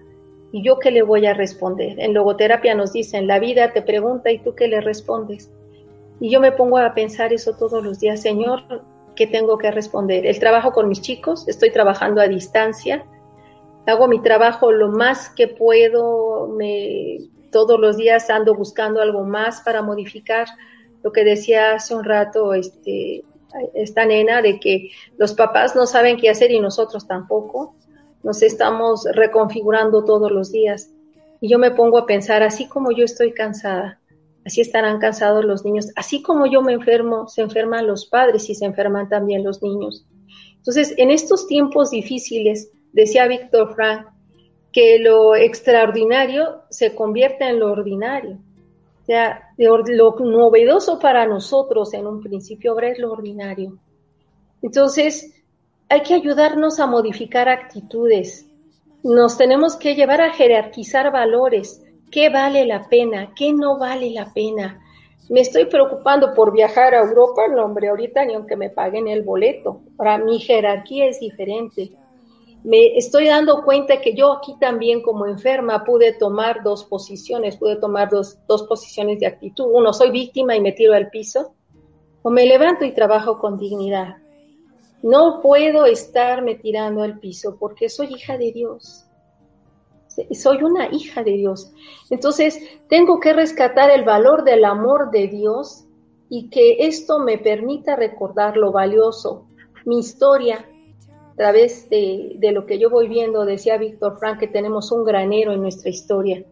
[0.51, 1.99] ¿y yo qué le voy a responder?
[1.99, 5.49] En logoterapia nos dicen, la vida te pregunta y tú qué le respondes.
[6.19, 8.61] Y yo me pongo a pensar eso todos los días, Señor,
[9.15, 10.27] que tengo que responder.
[10.27, 13.03] El trabajo con mis chicos, estoy trabajando a distancia,
[13.87, 17.17] hago mi trabajo lo más que puedo, me,
[17.51, 20.45] todos los días ando buscando algo más para modificar
[21.01, 23.23] lo que decía hace un rato este,
[23.73, 27.75] esta nena de que los papás no saben qué hacer y nosotros tampoco.
[28.23, 30.91] Nos estamos reconfigurando todos los días.
[31.39, 33.99] Y yo me pongo a pensar, así como yo estoy cansada,
[34.45, 38.55] así estarán cansados los niños, así como yo me enfermo, se enferman los padres y
[38.55, 40.05] se enferman también los niños.
[40.57, 44.07] Entonces, en estos tiempos difíciles, decía Víctor Frank,
[44.71, 48.39] que lo extraordinario se convierte en lo ordinario.
[49.01, 53.77] O sea, lo novedoso para nosotros en un principio ahora es lo ordinario.
[54.61, 55.33] Entonces,
[55.89, 58.47] hay que ayudarnos a modificar actitudes.
[59.03, 61.83] Nos tenemos que llevar a jerarquizar valores.
[62.11, 63.33] ¿Qué vale la pena?
[63.35, 64.79] ¿Qué no vale la pena?
[65.29, 69.23] Me estoy preocupando por viajar a Europa, no, hombre, ahorita ni aunque me paguen el
[69.23, 69.81] boleto.
[69.97, 71.91] Ahora, mi jerarquía es diferente
[72.63, 77.77] me estoy dando cuenta que yo aquí también como enferma pude tomar dos posiciones, pude
[77.77, 79.65] tomar dos, dos posiciones de actitud.
[79.71, 81.55] Uno, soy víctima y me tiro al piso,
[82.21, 84.17] o me levanto y trabajo con dignidad.
[85.01, 89.05] No puedo estarme tirando al piso porque soy hija de Dios.
[90.31, 91.71] Soy una hija de Dios.
[92.11, 95.85] Entonces, tengo que rescatar el valor del amor de Dios
[96.29, 99.47] y que esto me permita recordar lo valioso,
[99.85, 100.65] mi historia,
[101.41, 105.63] través de, lo que yo voy viendo, decía Víctor Frank, que tenemos un granero en
[105.63, 106.43] nuestra historia.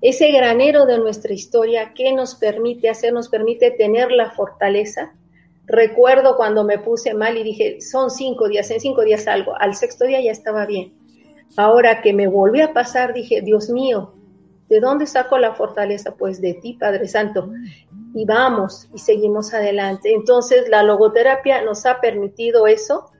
[0.00, 3.12] Ese granero de nuestra historia, ¿qué nos permite hacer?
[3.12, 5.14] Nos permite tener la fortaleza.
[5.66, 9.52] Recuerdo cuando me puse mal y dije, son cinco días, en cinco días algo.
[9.58, 10.94] Al sexto día ya estaba bien.
[11.56, 14.14] Ahora que me volví a pasar, dije, Dios mío,
[14.68, 16.14] ¿de dónde saco la fortaleza?
[16.16, 17.50] Pues de ti, Padre Santo.
[18.14, 20.14] Y vamos y seguimos adelante.
[20.14, 23.10] Entonces, la logoterapia nos ha permitido eso,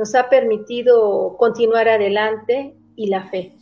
[0.00, 3.52] nos ha permitido continuar adelante y la fe.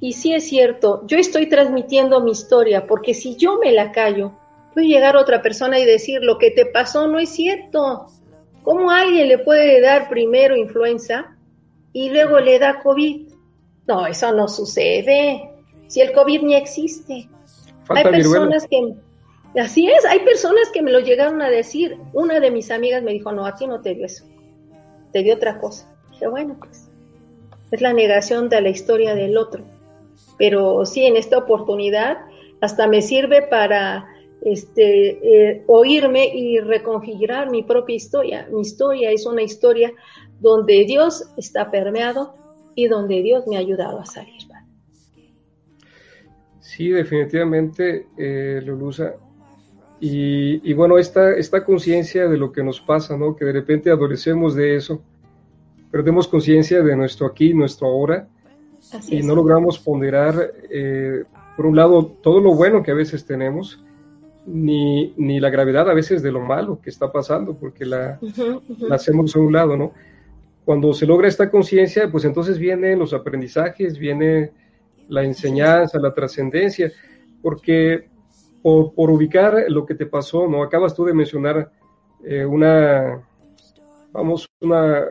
[0.00, 4.32] Y sí es cierto, yo estoy transmitiendo mi historia, porque si yo me la callo,
[4.74, 8.08] puede llegar otra persona y decir lo que te pasó no es cierto.
[8.64, 11.36] ¿Cómo alguien le puede dar primero influenza
[11.92, 13.28] y luego le da COVID?
[13.86, 15.48] No, eso no sucede.
[15.86, 17.28] Si el COVID ni existe.
[17.88, 18.94] hay personas que
[19.60, 21.96] así es, hay personas que me lo llegaron a decir.
[22.12, 24.24] Una de mis amigas me dijo, no, a ti no te dio eso
[25.12, 25.86] te dio otra cosa.
[26.10, 26.88] Dije, bueno, pues
[27.70, 29.64] es la negación de la historia del otro.
[30.38, 32.18] Pero sí, en esta oportunidad
[32.60, 34.06] hasta me sirve para
[34.42, 38.48] este, eh, oírme y reconfigurar mi propia historia.
[38.50, 39.92] Mi historia es una historia
[40.40, 42.34] donde Dios está permeado
[42.74, 44.34] y donde Dios me ha ayudado a salir.
[46.60, 49.14] Sí, definitivamente, eh, Lulusa.
[50.00, 53.34] Y, bueno, esta, esta conciencia de lo que nos pasa, ¿no?
[53.34, 55.02] Que de repente adolecemos de eso,
[55.90, 58.28] perdemos conciencia de nuestro aquí, nuestro ahora,
[59.08, 61.24] y no logramos ponderar, eh,
[61.56, 63.82] por un lado, todo lo bueno que a veces tenemos,
[64.46, 68.20] ni, ni, la gravedad a veces de lo malo que está pasando, porque la,
[68.78, 69.92] la hacemos a un lado, ¿no?
[70.64, 74.52] Cuando se logra esta conciencia, pues entonces vienen los aprendizajes, viene
[75.08, 76.92] la enseñanza, la trascendencia,
[77.42, 78.08] porque
[78.62, 80.62] por, ubicar lo que te pasó, ¿no?
[80.62, 81.70] Acabas tú de mencionar
[82.24, 83.22] eh, una,
[84.12, 85.04] vamos, una,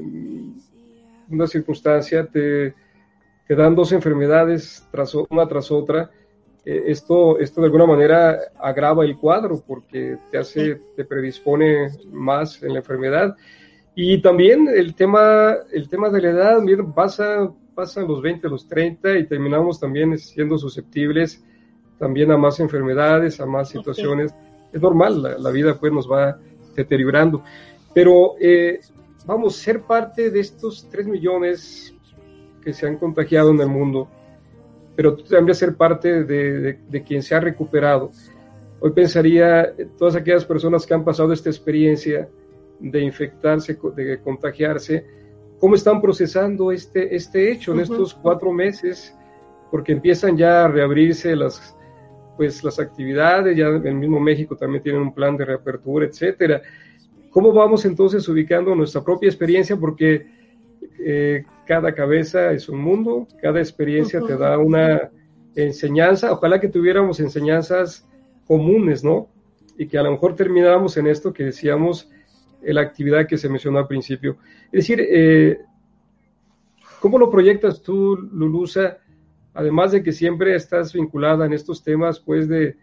[0.00, 0.52] mm,
[1.30, 2.74] una circunstancia, te,
[3.46, 6.10] te, dan dos enfermedades tras, una tras otra.
[6.64, 12.62] Eh, esto, esto de alguna manera agrava el cuadro porque te hace, te predispone más
[12.62, 13.36] en la enfermedad.
[13.94, 16.58] Y también el tema, el tema de la edad,
[16.94, 21.44] pasa, pasan los 20, los 30 y terminamos también siendo susceptibles
[21.98, 24.34] también a más enfermedades, a más situaciones.
[24.72, 26.38] Es normal, la, vida pues nos va
[26.74, 27.42] deteriorando.
[27.92, 28.80] Pero eh,
[29.24, 31.94] vamos, ser parte de estos 3 millones
[32.62, 34.08] que se han contagiado en el mundo,
[34.96, 38.10] pero tú también ser parte de, de, quien se ha recuperado.
[38.80, 42.28] Hoy pensaría todas aquellas personas que han pasado esta experiencia
[42.80, 45.06] de infectarse, de contagiarse,
[45.58, 49.14] cómo están procesando este, este hecho en estos cuatro meses,
[49.70, 51.76] porque empiezan ya a reabrirse las,
[52.36, 56.62] pues las actividades, ya el mismo México también tiene un plan de reapertura, etcétera.
[57.30, 59.76] ¿Cómo vamos entonces ubicando nuestra propia experiencia?
[59.76, 60.26] Porque
[60.98, 65.10] eh, cada cabeza es un mundo, cada experiencia te da una
[65.54, 68.08] enseñanza, ojalá que tuviéramos enseñanzas
[68.46, 69.28] comunes, ¿no?
[69.76, 72.10] Y que a lo mejor termináramos en esto que decíamos,
[72.62, 74.38] la actividad que se mencionó al principio.
[74.66, 75.58] Es decir, eh,
[77.00, 78.98] ¿cómo lo proyectas tú, Lulusa?
[79.54, 82.76] Además de que siempre estás vinculada en estos temas, pues de,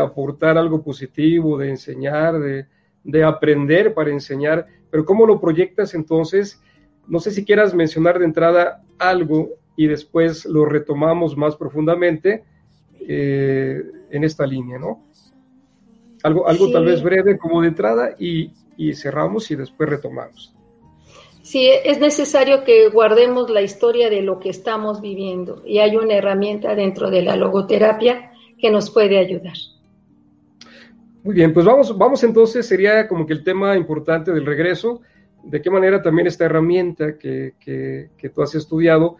[0.00, 2.66] aportar algo positivo, de enseñar, de,
[3.02, 6.60] de aprender para enseñar, pero ¿cómo lo proyectas entonces?
[7.06, 12.44] No sé si quieras mencionar de entrada algo y después lo retomamos más profundamente
[13.00, 15.04] eh, en esta línea, ¿no?
[16.22, 20.53] Algo, algo tal vez breve como de entrada y, y cerramos y después retomamos.
[21.44, 26.14] Sí, es necesario que guardemos la historia de lo que estamos viviendo y hay una
[26.14, 29.52] herramienta dentro de la logoterapia que nos puede ayudar.
[31.22, 35.02] Muy bien, pues vamos, vamos entonces, sería como que el tema importante del regreso,
[35.42, 39.18] de qué manera también esta herramienta que, que, tú has estudiado,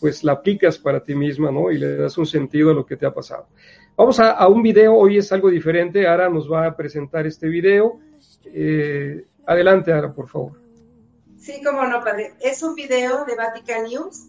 [0.00, 1.70] pues la aplicas para ti misma, ¿no?
[1.70, 3.48] Y le das un sentido a lo que te ha pasado.
[3.98, 7.48] Vamos a, a un video, hoy es algo diferente, Ara nos va a presentar este
[7.48, 8.00] video.
[8.46, 10.69] Eh, adelante, Ara, por favor.
[11.40, 12.34] Sí, como no, padre.
[12.40, 14.28] Es un video de Vatican News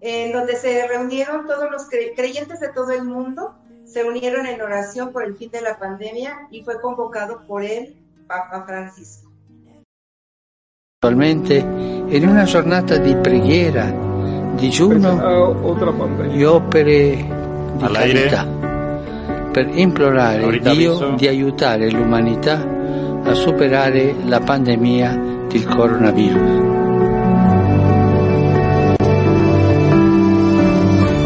[0.00, 5.12] en donde se reunieron todos los creyentes de todo el mundo, se unieron en oración
[5.12, 7.96] por el fin de la pandemia y fue convocado por el
[8.26, 9.30] Papa Francisco.
[11.00, 13.92] Attualmente in una giornata di preghiera,
[14.54, 15.20] digiuno
[16.30, 17.26] e opere
[17.76, 18.46] di carità
[19.52, 22.64] per implorare Dio di aiutare l'umanità
[23.24, 26.51] a superare la pandemia del coronavirus.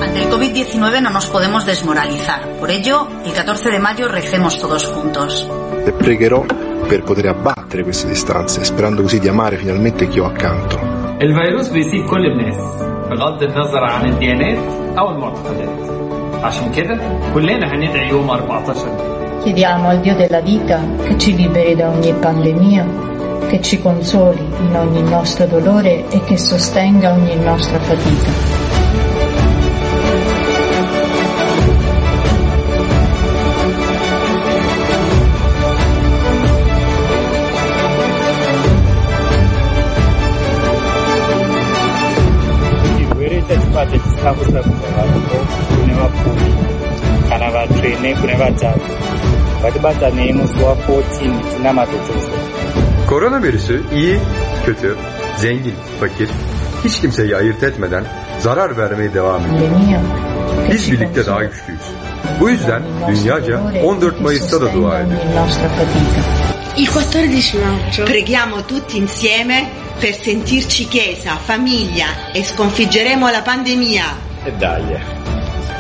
[0.02, 2.48] Ante el COVID-19 no nos podemos desmoralizar.
[2.60, 5.48] Por ello, el 14 de mayo recemos todos juntos.
[5.86, 6.46] E pregherò
[6.88, 11.00] per poter abbattere queste distanze, sperando così di amare finalmente chi ho accanto.
[11.22, 12.58] الفيروس بيصيب كل الناس
[13.10, 14.58] بغض النظر عن الديانات
[14.98, 15.70] أو المعتقدات
[16.44, 16.98] عشان كده
[17.34, 18.88] كلنا هندعي يوم 14
[19.44, 22.86] Chiediamo al Dio della vita che ci liberi da ogni pandemia
[23.47, 28.65] che ci consoli in ogni nostro dolore e che sostenga ogni nostra fatica.
[43.87, 45.37] kuitira kuitira kuti variko
[45.69, 46.51] kune vapfumi
[47.29, 48.93] kana vatsvene kune vatatu
[49.61, 52.46] ngatibatsanei musi wa14 tina matotoso
[53.09, 54.19] Koronavirüsü iyi,
[54.67, 54.97] kötü,
[55.37, 56.29] zengin, fakir,
[56.85, 58.05] hiç kimseyi ayırt etmeden
[58.41, 59.71] zarar vermeye devam ediyor.
[60.73, 61.83] Biz birlikte daha güçlüyüz.
[62.41, 65.59] Bu yüzden dünyaca 14 Mayıs'ta da dua ediyoruz.
[66.77, 74.05] Il 14 maggio preghiamo tutti insieme per sentirci chiesa, famiglia e sconfiggeremo la pandemia.
[74.45, 75.26] E dai.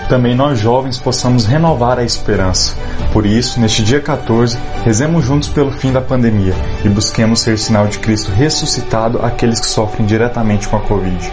[0.08, 2.76] Também nós jovens possamos renovar a esperança.
[3.12, 7.86] Por isso, neste dia 14, rezemos juntos pelo fim da pandemia e busquemos ser sinal
[7.86, 11.32] de Cristo ressuscitado àqueles que sofrem diretamente com a Covid.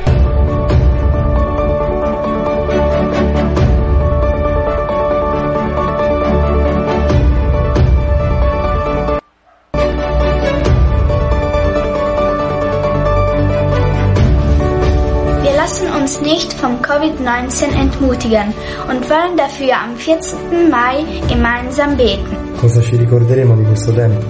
[16.62, 18.53] vom Covid-19 entmutigen
[18.89, 20.69] und wollen dafür am 14.
[20.69, 22.37] Mai gemeinsam beten.
[22.59, 24.25] Cosa ci ricorderemo di questo tempo?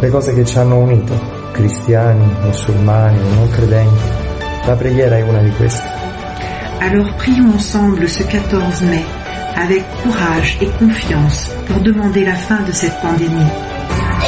[0.00, 1.14] Le cose che ci hanno unito,
[1.52, 4.02] cristiani, musulmani, non credenti.
[4.66, 5.88] La preghiera è una di queste.
[6.80, 9.04] Alors prions ensemble ce 14 mai
[9.56, 13.50] avec courage et confiance pour demander la fin de cette pandémie.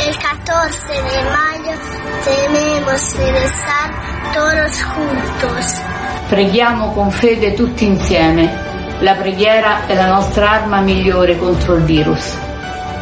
[0.07, 1.79] El 14 de mayo
[2.25, 3.89] tenemos que rezar
[4.33, 5.98] todos juntos.
[6.29, 9.01] Preghiamo con fede tutti insieme.
[9.01, 12.37] La preghiera è la nostra arma migliore contro il virus.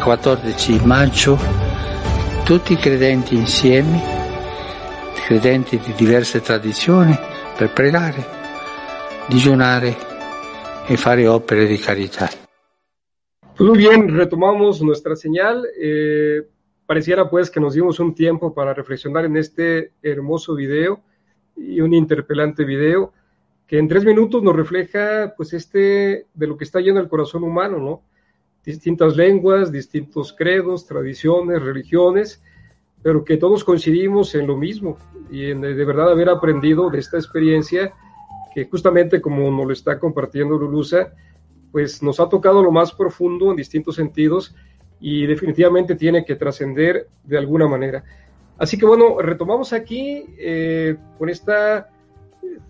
[0.01, 1.37] 14 maggio,
[2.45, 4.01] tutti i credenti insieme,
[5.25, 7.13] credenti di diverse tradizioni,
[7.57, 8.25] per pregare,
[9.27, 9.93] digiunare
[10.87, 12.29] e fare opere di carità.
[13.57, 15.65] Muy bien, retomamos nuestra señal.
[15.77, 16.47] Eh,
[16.85, 21.01] pareciera pues que nos dimos un tiempo para reflexionar en este hermoso video
[21.57, 23.11] y un interpelante video
[23.67, 27.43] que en tres minutos nos refleja pues este de lo que está lleno el corazón
[27.43, 28.01] humano, ¿no?
[28.65, 32.41] Distintas lenguas, distintos credos, tradiciones, religiones,
[33.03, 34.97] pero que todos coincidimos en lo mismo
[35.29, 37.93] y de verdad haber aprendido de esta experiencia
[38.53, 41.13] que justamente como nos lo está compartiendo Lulusa,
[41.71, 44.55] pues nos ha tocado lo más profundo en distintos sentidos
[44.99, 48.03] y definitivamente tiene que trascender de alguna manera.
[48.57, 51.89] Así que bueno, retomamos aquí eh, con esta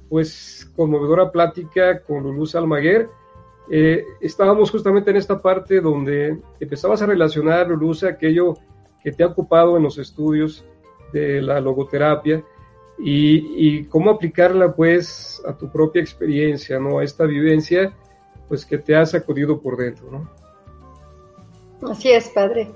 [0.10, 3.10] pues conmovedora plática con Luluz Almaguer.
[3.70, 8.56] Eh, estábamos justamente en esta parte donde empezabas a relacionar, Luluz, aquello
[9.04, 10.66] que te ha ocupado en los estudios
[11.12, 12.44] de la logoterapia
[12.98, 17.00] y, y, cómo aplicarla pues a tu propia experiencia, ¿no?
[17.00, 17.94] A esta vivencia
[18.48, 21.90] pues que te ha sacudido por dentro, ¿no?
[21.90, 22.72] Así es, padre.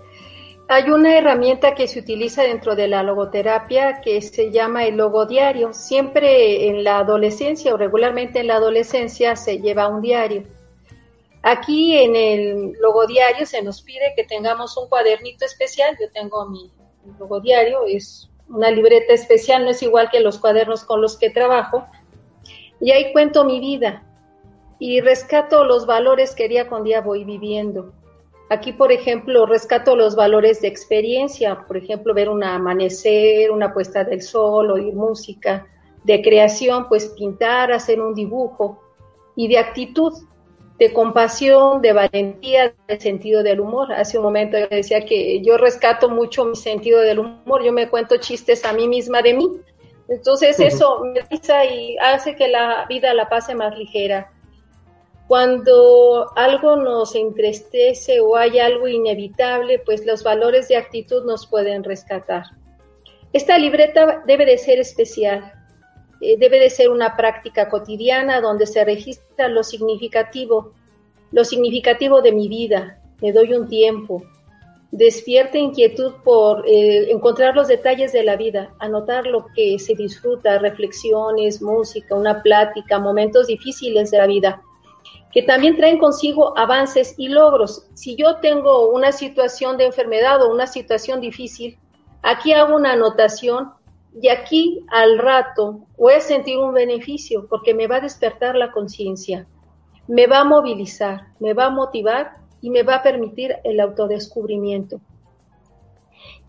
[0.73, 5.25] Hay una herramienta que se utiliza dentro de la logoterapia que se llama el logo
[5.25, 5.73] diario.
[5.73, 10.45] Siempre en la adolescencia o regularmente en la adolescencia se lleva un diario.
[11.41, 15.97] Aquí en el logo diario se nos pide que tengamos un cuadernito especial.
[15.99, 16.71] Yo tengo mi
[17.19, 21.29] logo diario, es una libreta especial, no es igual que los cuadernos con los que
[21.29, 21.85] trabajo.
[22.79, 24.05] Y ahí cuento mi vida
[24.79, 27.91] y rescato los valores que día con día voy viviendo
[28.51, 34.03] Aquí, por ejemplo, rescato los valores de experiencia, por ejemplo, ver un amanecer, una puesta
[34.03, 35.65] del sol, oír música,
[36.03, 38.83] de creación, pues pintar, hacer un dibujo,
[39.37, 40.11] y de actitud,
[40.77, 43.93] de compasión, de valentía, de sentido del humor.
[43.93, 47.87] Hace un momento yo decía que yo rescato mucho mi sentido del humor, yo me
[47.87, 49.49] cuento chistes a mí misma de mí.
[50.09, 54.29] Entonces eso me risa y hace que la vida la pase más ligera.
[55.31, 61.85] Cuando algo nos entristece o hay algo inevitable, pues los valores de actitud nos pueden
[61.85, 62.43] rescatar.
[63.31, 65.53] Esta libreta debe de ser especial,
[66.19, 70.73] eh, debe de ser una práctica cotidiana donde se registra lo significativo,
[71.31, 72.99] lo significativo de mi vida.
[73.21, 74.21] Me doy un tiempo,
[74.91, 80.59] despierta inquietud por eh, encontrar los detalles de la vida, anotar lo que se disfruta,
[80.59, 84.61] reflexiones, música, una plática, momentos difíciles de la vida
[85.31, 87.87] que también traen consigo avances y logros.
[87.93, 91.77] Si yo tengo una situación de enfermedad o una situación difícil,
[92.21, 93.71] aquí hago una anotación
[94.21, 98.71] y aquí al rato voy a sentir un beneficio porque me va a despertar la
[98.71, 99.47] conciencia,
[100.07, 104.99] me va a movilizar, me va a motivar y me va a permitir el autodescubrimiento.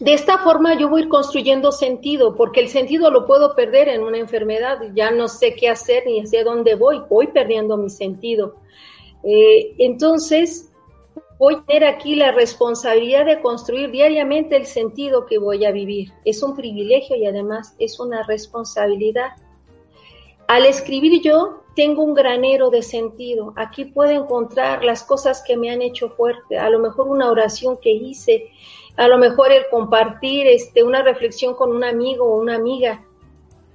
[0.03, 4.19] De esta forma yo voy construyendo sentido, porque el sentido lo puedo perder en una
[4.19, 8.57] enfermedad, ya no sé qué hacer ni hacia dónde voy, voy perdiendo mi sentido.
[9.23, 10.73] Eh, entonces,
[11.39, 16.11] voy a tener aquí la responsabilidad de construir diariamente el sentido que voy a vivir.
[16.25, 19.37] Es un privilegio y además es una responsabilidad.
[20.49, 23.55] Al escribir yo, tengo un granero de sentido.
[23.55, 27.79] Aquí puedo encontrar las cosas que me han hecho fuerte, a lo mejor una oración
[27.81, 28.51] que hice,
[28.97, 33.05] a lo mejor el compartir este, una reflexión con un amigo o una amiga.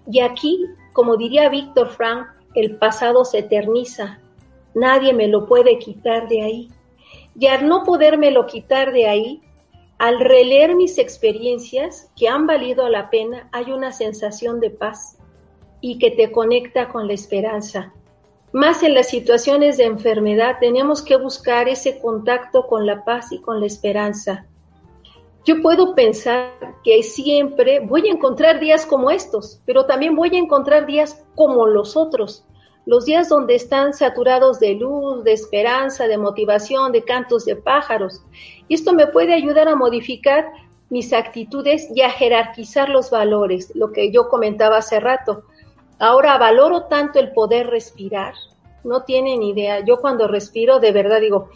[0.09, 4.19] Y aquí, como diría Víctor Frank, el pasado se eterniza,
[4.77, 6.71] Nadie me lo puede quitar de ahí.
[7.39, 9.41] Y al no podérmelo quitar de ahí,
[9.97, 15.17] al releer mis experiencias que han valido la pena, hay una sensación de paz
[15.81, 17.91] y que te conecta con la esperanza.
[18.53, 23.41] Más en las situaciones de enfermedad tenemos que buscar ese contacto con la paz y
[23.41, 24.45] con la esperanza.
[25.47, 26.51] Yo puedo pensar
[26.83, 31.67] que siempre voy a encontrar días como estos, pero también voy a encontrar días como
[31.67, 32.43] los otros,
[32.85, 38.21] los días donde están saturados de luz, de esperanza, de motivación, de cantos de pájaros.
[38.67, 40.51] Y esto me puede ayudar a modificar
[40.89, 45.43] mis actitudes y a jerarquizar los valores, lo que yo comentaba hace rato.
[45.97, 48.33] Ahora valoro tanto el poder respirar,
[48.83, 49.79] no tienen idea.
[49.79, 51.47] Yo cuando respiro de verdad digo,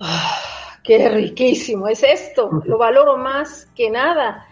[0.00, 0.36] ah,
[0.86, 4.46] qué riquísimo es esto, lo valoro más que nada,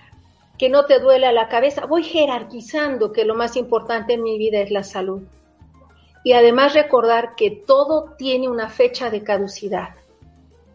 [0.58, 1.86] que no te duele la cabeza.
[1.86, 5.22] Voy jerarquizando que lo más importante en mi vida es la salud
[6.24, 9.90] y además recordar que todo tiene una fecha de caducidad.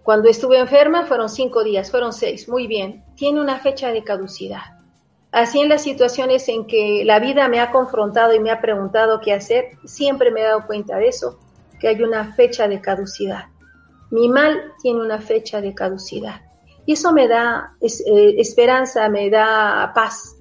[0.03, 4.61] Cuando estuve enferma fueron cinco días, fueron seis, muy bien, tiene una fecha de caducidad.
[5.31, 9.19] Así en las situaciones en que la vida me ha confrontado y me ha preguntado
[9.21, 11.37] qué hacer, siempre me he dado cuenta de eso,
[11.79, 13.45] que hay una fecha de caducidad.
[14.11, 16.41] Mi mal tiene una fecha de caducidad.
[16.85, 20.39] Y eso me da eh, esperanza, me da paz,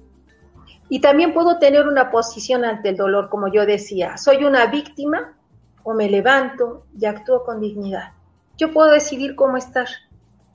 [0.89, 5.37] y también puedo tener una posición ante el dolor, como yo decía, soy una víctima
[5.83, 8.13] o me levanto y actúo con dignidad.
[8.57, 9.87] Yo puedo decidir cómo estar.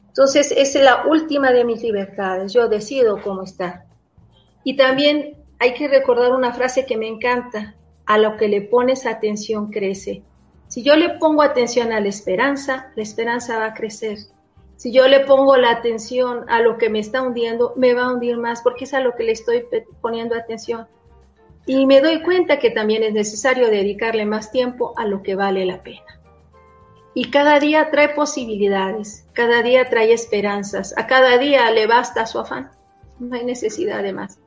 [0.09, 2.53] Entonces, es la última de mis libertades.
[2.53, 3.85] Yo decido cómo estar.
[4.65, 7.77] Y también hay que recordar una frase que me encanta.
[8.07, 10.23] A lo que le pones atención crece.
[10.75, 14.19] Si yo le pongo atención a la esperanza, la esperanza va a crecer.
[14.75, 18.13] Si yo le pongo la atención a lo que me está hundiendo, me va a
[18.13, 19.65] hundir más porque es a lo que le estoy
[20.01, 20.89] poniendo atención.
[21.65, 25.65] Y me doy cuenta que también es necesario dedicarle más tiempo a lo que vale
[25.65, 26.21] la pena.
[27.15, 32.41] Y cada día trae posibilidades, cada día trae esperanzas, a cada día le basta su
[32.41, 32.73] afán,
[33.21, 34.41] no hay necesidad de más.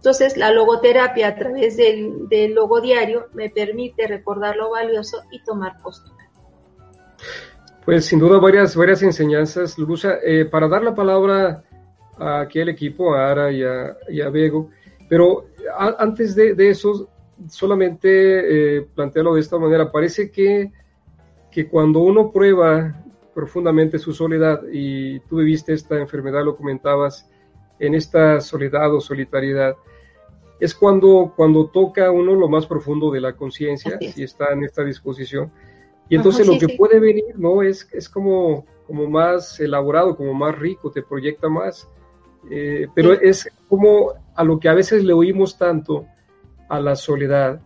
[0.00, 5.44] Entonces la logoterapia a través del, del logo diario me permite recordar lo valioso y
[5.44, 6.16] tomar postura.
[7.84, 10.14] Pues sin duda varias, varias enseñanzas, Lurusa.
[10.24, 11.64] Eh, para dar la palabra
[12.16, 14.70] aquí al equipo, a Ara y a, y Bego,
[15.06, 15.48] pero
[15.98, 17.10] antes de, eso,
[17.50, 19.92] solamente eh, plantearlo de esta manera.
[19.92, 20.72] Parece que,
[21.50, 27.28] que cuando uno prueba profundamente su soledad y tú viviste esta enfermedad, lo comentabas,
[27.80, 29.74] en esta soledad o solitariedad,
[30.60, 34.84] es cuando, cuando toca uno lo más profundo de la conciencia, si está en esta
[34.84, 35.50] disposición.
[36.08, 37.62] Y entonces lo que puede venir, ¿no?
[37.62, 41.88] Es, es como, como más elaborado, como más rico, te proyecta más.
[42.50, 46.06] Eh, pero es como a lo que a veces le oímos tanto,
[46.68, 47.60] a la soledad,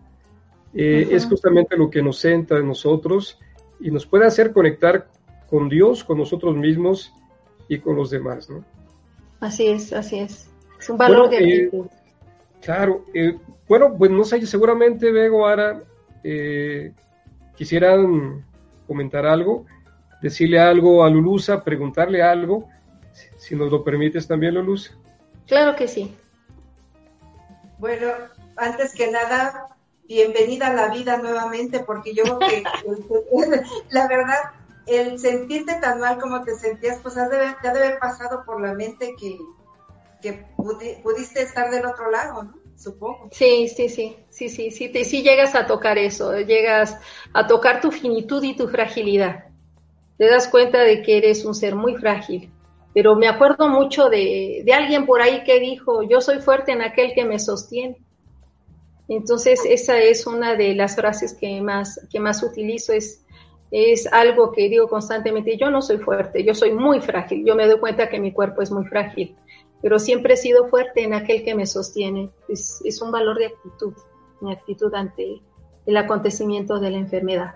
[0.73, 3.39] eh, es justamente lo que nos centra en nosotros
[3.79, 5.07] y nos puede hacer conectar
[5.47, 7.13] con Dios, con nosotros mismos
[7.69, 8.65] y con los demás, ¿no?
[9.39, 10.49] Así es, así es.
[10.79, 11.71] Es un valor de eh,
[12.65, 13.37] Claro, eh,
[13.67, 15.83] bueno, pues no sé, seguramente Vego ahora
[16.23, 16.91] eh,
[17.55, 18.43] quisieran
[18.87, 19.67] comentar algo,
[20.19, 22.67] decirle algo a Lulusa, preguntarle algo,
[23.37, 24.95] si, nos lo permites también, Lulusa.
[25.45, 26.15] Claro que sí.
[27.77, 28.07] Bueno,
[28.57, 29.67] antes que nada,
[30.07, 32.63] bienvenida a la vida nuevamente, porque yo creo que
[33.91, 34.39] la verdad,
[34.87, 38.43] el sentirte tan mal como te sentías, pues has de, te ha de haber pasado
[38.43, 39.37] por la mente que,
[40.21, 40.45] que
[41.03, 42.53] pudiste estar del otro lado.
[42.75, 43.29] Supongo.
[43.31, 46.97] Sí, sí, sí, sí, sí, sí, te, sí llegas a tocar eso, llegas
[47.33, 49.45] a tocar tu finitud y tu fragilidad.
[50.17, 52.51] Te das cuenta de que eres un ser muy frágil.
[52.93, 56.81] Pero me acuerdo mucho de, de alguien por ahí que dijo, yo soy fuerte en
[56.81, 57.97] aquel que me sostiene.
[59.07, 63.23] Entonces, esa es una de las frases que más, que más utilizo, es,
[63.69, 67.67] es algo que digo constantemente, yo no soy fuerte, yo soy muy frágil, yo me
[67.67, 69.35] doy cuenta que mi cuerpo es muy frágil,
[69.85, 73.45] pero siempre he sido fuerte en aquel que me sostiene, es, es un valor de
[73.45, 73.93] actitud,
[74.41, 75.43] mi actitud ante
[75.85, 77.53] el acontecimiento de la enfermedad.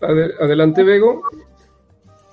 [0.00, 1.20] Adelante, Bego.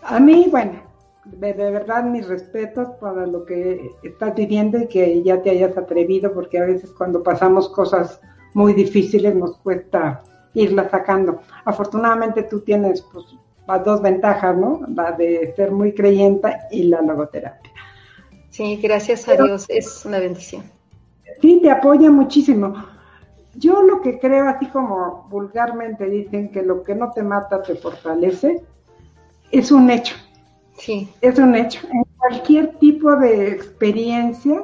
[0.04, 0.84] A mí, bueno,
[1.26, 6.32] de, verdad mis respetos para lo que estás viviendo y que ya te hayas atrevido,
[6.34, 8.22] porque a veces cuando pasamos cosas
[8.54, 10.24] muy difíciles nos cuesta
[10.54, 11.42] irla sacando.
[11.66, 13.26] Afortunadamente tú tienes pues,
[13.68, 14.80] las dos ventajas, ¿no?
[14.96, 17.74] La de ser muy creyenta y la logoterapia.
[18.50, 20.64] Sí, gracias a Dios, es una bendición.
[21.42, 22.74] Sí, te apoya muchísimo.
[23.56, 27.76] Yo lo que creo, así como vulgarmente dicen que lo que no te mata te
[27.76, 28.64] fortalece,
[29.52, 30.16] es un hecho.
[30.78, 31.12] Sí.
[31.22, 31.88] Es un hecho.
[31.92, 34.64] En cualquier tipo de experiencia,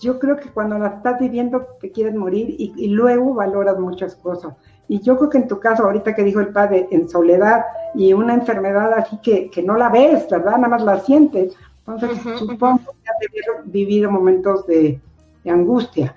[0.00, 4.54] yo creo que cuando la estás viviendo te quieres morir y, luego valoras muchas cosas.
[4.86, 8.12] Y yo creo que en tu caso, ahorita que dijo el padre, en soledad y
[8.12, 10.56] una enfermedad así que, que no la ves, ¿verdad?
[10.56, 11.56] Nada más la sientes.
[11.86, 15.00] Entonces, supongo que has vivido momentos de,
[15.46, 16.14] angustia.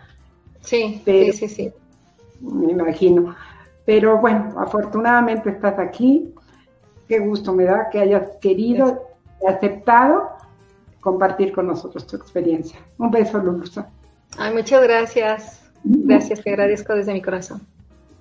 [0.61, 1.73] Sí, sí, sí, sí.
[2.41, 3.35] Me imagino.
[3.85, 6.33] Pero bueno, afortunadamente estás aquí.
[7.07, 9.07] Qué gusto me da que hayas querido
[9.47, 10.29] aceptado
[10.99, 12.79] compartir con nosotros tu experiencia.
[12.97, 13.89] Un beso, Lulusa.
[14.37, 15.61] Ay, muchas gracias.
[15.83, 17.61] Gracias, te agradezco desde mi corazón.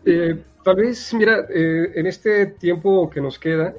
[0.05, 3.75] Eh, tal vez, mira, eh, en este tiempo que nos queda,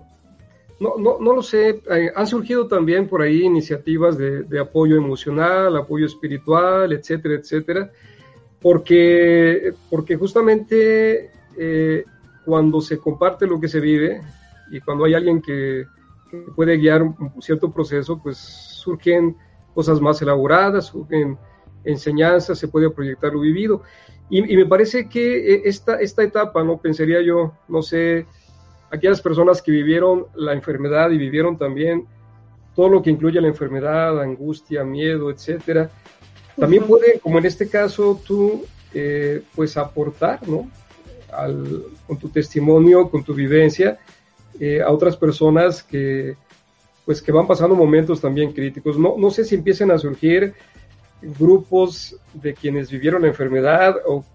[0.80, 5.76] no, no, no lo sé, eh, han surgido también por ahí iniciativas de, apoyo emocional,
[5.76, 7.92] apoyo espiritual, etcétera, etcétera,
[8.62, 11.32] porque, porque justamente
[12.46, 14.22] cuando se comparte lo que se vive
[14.72, 15.86] y cuando hay alguien que,
[16.56, 19.36] puede guiar un cierto proceso, pues surgen
[19.74, 21.38] cosas más elaboradas, surgen
[21.84, 23.84] enseñanzas, se puede proyectar lo vivido.
[24.30, 26.78] Y, me parece que eh, esta, esta etapa, ¿no?
[26.78, 28.26] Pensaría yo, no sé,
[28.92, 32.06] aquellas personas que vivieron la enfermedad y vivieron también
[32.76, 35.90] todo lo que incluye la enfermedad, angustia, miedo, etcétera,
[36.56, 40.70] también puede, como en este caso, tú, eh, pues aportar, ¿no?
[41.32, 44.00] Al, con tu testimonio, con tu vivencia,
[44.60, 46.36] eh, a otras personas que,
[47.06, 48.98] pues, que van pasando momentos también críticos.
[48.98, 50.54] No, no sé si empiecen a surgir
[51.22, 54.26] grupos de quienes vivieron la enfermedad o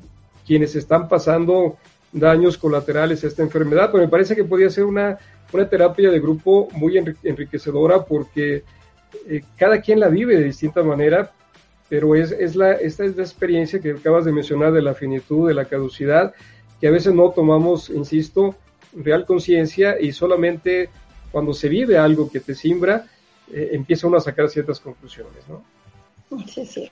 [0.47, 1.77] quienes están pasando
[2.13, 5.19] daños colaterales a esta enfermedad, pero me parece que podría ser una,
[5.53, 8.65] una terapia de grupo muy enriquecedora porque
[9.27, 11.33] eh, cada quien la vive de distinta manera,
[11.89, 15.49] pero es, es la, esta es la experiencia que acabas de mencionar de la finitud,
[15.49, 16.35] de la caducidad,
[16.81, 18.55] que a veces no tomamos, insisto,
[18.95, 20.91] real conciencia y solamente
[21.31, 23.07] cuando se vive algo que te simbra,
[23.53, 25.65] eh, empieza uno a sacar ciertas conclusiones, ¿no?
[26.47, 26.91] Sí, sí.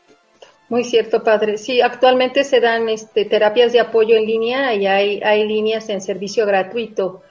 [0.71, 1.59] Muy cierto, padre.
[1.59, 6.01] Sí, actualmente se dan este, terapias de apoyo en línea y hay, hay líneas en
[6.01, 7.23] servicio gratuito.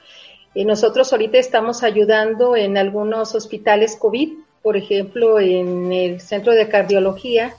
[0.54, 6.68] Y nosotros ahorita estamos ayudando en algunos hospitales COVID, por ejemplo, en el centro de
[6.68, 7.56] cardiología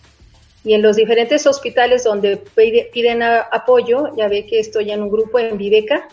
[0.63, 4.15] y en los diferentes hospitales donde piden apoyo.
[4.15, 6.07] Ya ve que estoy en un grupo en Viveca,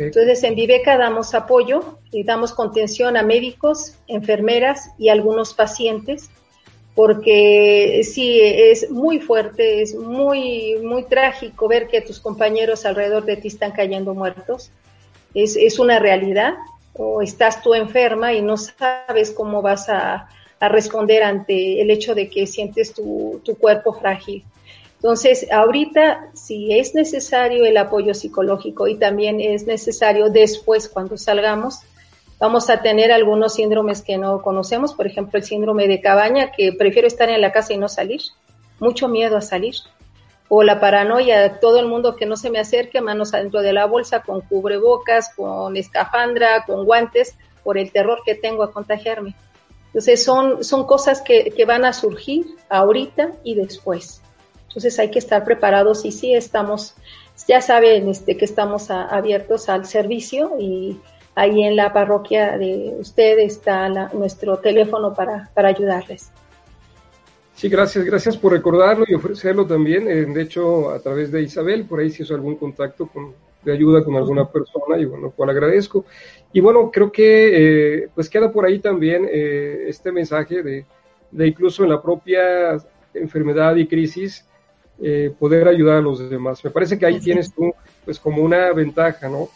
[0.00, 6.30] entonces, en Viveca damos apoyo y damos contención a médicos, enfermeras y algunos pacientes,
[6.94, 13.36] porque sí, es muy fuerte, es muy, muy trágico ver que tus compañeros alrededor de
[13.36, 14.70] ti están cayendo muertos.
[15.34, 16.54] Es, es una realidad
[16.94, 20.28] o estás tú enferma y no sabes cómo vas a,
[20.62, 24.44] responder ante el hecho de que sientes tu, tu cuerpo frágil.
[24.96, 31.78] Entonces, ahorita, si es necesario el apoyo psicológico y también es necesario después, cuando salgamos,
[32.40, 36.72] vamos a tener algunos síndromes que no conocemos, por ejemplo, el síndrome de cabaña, que
[36.72, 38.22] prefiero estar en la casa y no salir,
[38.80, 39.74] mucho miedo a salir,
[40.48, 43.84] o la paranoia, todo el mundo que no se me acerque, manos adentro de la
[43.84, 49.36] bolsa, con cubrebocas, con escafandra, con guantes, por el terror que tengo a contagiarme.
[49.88, 54.22] Entonces, son, son cosas que, que van a surgir ahorita y después.
[54.70, 56.94] Entonces hay que estar preparados y sí estamos,
[57.48, 61.00] ya saben este, que estamos abiertos al servicio y
[61.34, 66.30] ahí en la parroquia de usted está nuestro teléfono para, para ayudarles.
[67.54, 70.08] Sí, gracias, gracias por recordarlo y ofrecerlo también.
[70.08, 73.72] Eh, de hecho, a través de Isabel, por ahí si hizo algún contacto con, de
[73.72, 76.04] ayuda con alguna persona y bueno, cual agradezco.
[76.52, 80.86] Y bueno, creo que eh, pues queda por ahí también eh, este mensaje de,
[81.30, 82.78] de incluso en la propia
[83.14, 84.46] enfermedad y crisis,
[85.02, 86.62] eh, poder ayudar a los demás.
[86.64, 87.72] Me parece que ahí tienes tú,
[88.04, 89.48] pues como una ventaja, ¿no?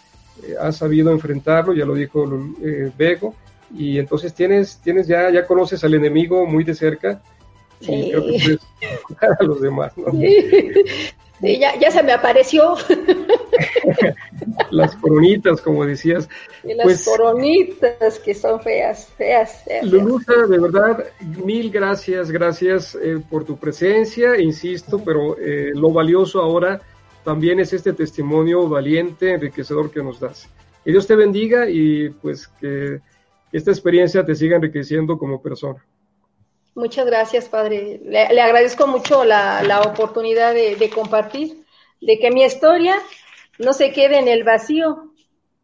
[0.42, 2.24] Eh, has sabido enfrentarlo, ya lo dijo
[2.62, 3.34] eh, Bego,
[3.74, 7.22] y entonces tienes, tienes ya, ya conoces al enemigo muy de cerca
[7.80, 8.60] y creo que puedes
[9.08, 10.12] ayudar a los demás, ¿no?
[11.40, 12.76] ya, ya se me apareció.
[14.70, 16.28] las coronitas, como decías.
[16.62, 19.86] las pues, coronitas que son feas, feas, feas.
[19.86, 21.04] Lulusa, de verdad,
[21.44, 26.80] mil gracias, gracias eh, por tu presencia, insisto, pero eh, lo valioso ahora
[27.24, 30.48] también es este testimonio valiente, enriquecedor que nos das.
[30.84, 33.00] Que Dios te bendiga y pues que
[33.52, 35.84] esta experiencia te siga enriqueciendo como persona.
[36.74, 38.00] Muchas gracias, Padre.
[38.04, 41.64] Le, agradezco mucho la, la oportunidad de, de, compartir,
[42.00, 42.96] de que mi historia
[43.58, 45.14] no se quede en el vacío,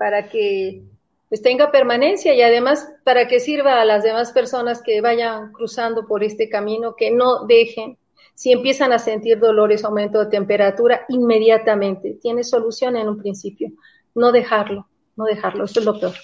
[0.01, 0.83] para que
[1.29, 6.07] pues, tenga permanencia y además para que sirva a las demás personas que vayan cruzando
[6.07, 7.99] por este camino, que no dejen,
[8.41, 12.17] si empiezan a sentir dolores, aumento de temperatura, inmediatamente.
[12.23, 13.71] Tiene solución en un principio.
[14.15, 15.67] No dejarlo, no dejarlo.
[15.67, 16.15] Eso es lo peor.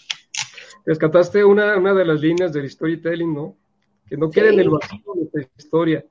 [0.86, 3.58] Rescataste una, una de las líneas del storytelling, ¿no?
[4.08, 6.06] que no quede en el vacío nuestra historia.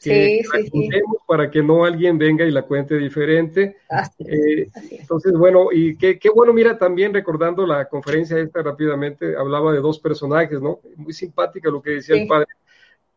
[0.00, 0.90] Que sí, sí,
[1.28, 3.76] para que no alguien venga y la cuente diferente.
[4.18, 9.72] Eh, entonces, bueno, y qué, qué, bueno, mira, también recordando la conferencia esta rápidamente, hablaba
[9.72, 10.80] de dos personajes, ¿no?
[10.96, 12.48] Muy simpática lo que decía el padre,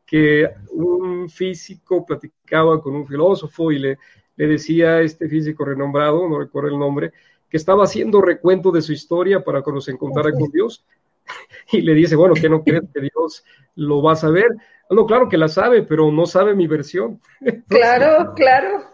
[0.10, 4.00] que un físico platicaba con un filósofo y le,
[4.36, 7.12] le decía a este físico renombrado, no recuerdo el nombre,
[7.48, 10.84] que estaba haciendo recuento de su historia para cuando se encontrara con Dios.
[11.72, 13.44] y le dice, bueno, ¿qué no crees que Dios
[13.76, 14.48] lo va a saber?
[14.90, 17.22] No, claro que la sabe, pero no sabe mi versión.
[17.68, 18.86] claro, claro.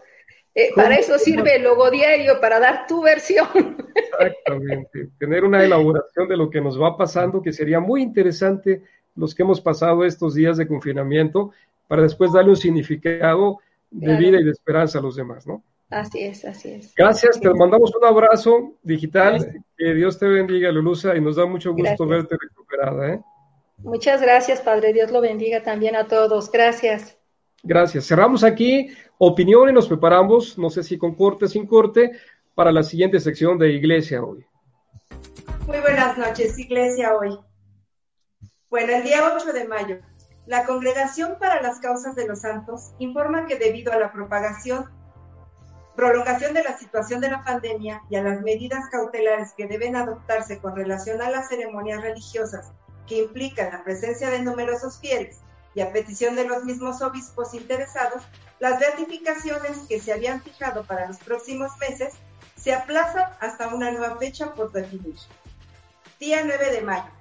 [0.54, 3.46] Eh, para eso sirve el logo diario, para dar tu versión.
[3.94, 5.08] Exactamente.
[5.18, 8.82] Tener una elaboración de lo que nos va pasando, que sería muy interesante
[9.16, 11.52] los que hemos pasado estos días de confinamiento,
[11.88, 13.58] para después darle un significado
[13.90, 15.62] de vida y de esperanza a los demás, ¿no?
[15.90, 16.94] Así es, así es.
[16.96, 19.62] Gracias, te mandamos un abrazo digital.
[19.76, 23.14] Que Dios te bendiga, Lulusa, y nos da mucho gusto verte recuperada.
[23.14, 23.20] ¿eh?
[23.78, 24.92] Muchas gracias, Padre.
[24.92, 26.50] Dios lo bendiga también a todos.
[26.50, 27.16] Gracias.
[27.62, 28.06] Gracias.
[28.06, 28.88] Cerramos aquí
[29.18, 32.12] opinión y nos preparamos, no sé si con corte, sin corte,
[32.54, 34.44] para la siguiente sección de Iglesia hoy.
[35.66, 37.38] Muy buenas noches, Iglesia hoy.
[38.76, 40.00] Bueno, el día 8 de mayo,
[40.44, 44.90] la Congregación para las Causas de los Santos informa que debido a la propagación
[45.94, 50.58] prolongación de la situación de la pandemia y a las medidas cautelares que deben adoptarse
[50.58, 52.70] con relación a las ceremonias religiosas
[53.06, 55.38] que implican la presencia de numerosos fieles
[55.74, 58.24] y a petición de los mismos obispos interesados,
[58.58, 62.12] las beatificaciones que se habían fijado para los próximos meses
[62.56, 65.16] se aplazan hasta una nueva fecha por definir.
[66.20, 67.15] Día 9 de mayo.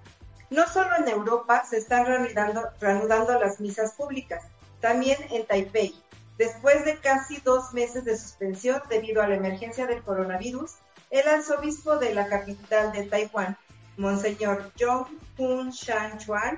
[0.55, 4.41] No solo en Europa se están reanudando, las misas públicas,
[4.79, 5.93] también en Taipei,
[6.37, 10.75] Después de casi dos meses de suspensión debido a la emergencia del coronavirus,
[11.09, 13.57] el arzobispo de la capital de Taiwán,
[13.97, 16.57] Monseñor Zhong Hun Shan Chuan,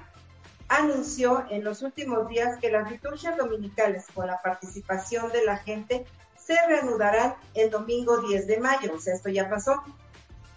[0.68, 6.06] anunció en los últimos días que las liturgias dominicales con la participación de la gente
[6.38, 9.84] se reanudarán el domingo 10 de mayo, o sea, esto ya pasó.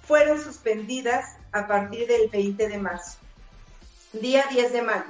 [0.02, 3.19] Fueron suspendidas a partir del 20 de marzo.
[4.12, 5.04] Día 10 de mayo.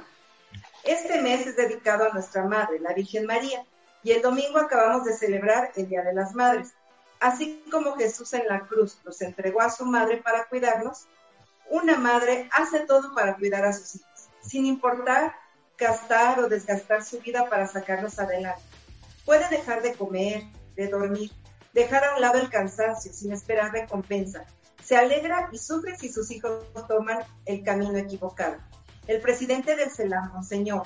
[0.83, 3.65] Este mes es dedicado a nuestra Madre, la Virgen María
[4.03, 6.73] y el domingo acabamos de celebrar el Día de las Madres.
[7.19, 11.07] Así como Jesús en la cruz nos entregó a su madre para cuidarnos,
[11.71, 15.33] una madre hace todo para cuidar a sus hijos, sin importar
[15.79, 18.61] gastar o desgastar su vida para sacarlos adelante.
[19.25, 20.43] Puede dejar de comer,
[20.75, 21.31] de dormir,
[21.73, 24.45] dejar a un lado el cansancio sin esperar recompensa,
[24.83, 28.57] se alegra y sufre si sus hijos toman el camino equivocado.
[29.07, 30.83] El presidente del CELAM, Monseñor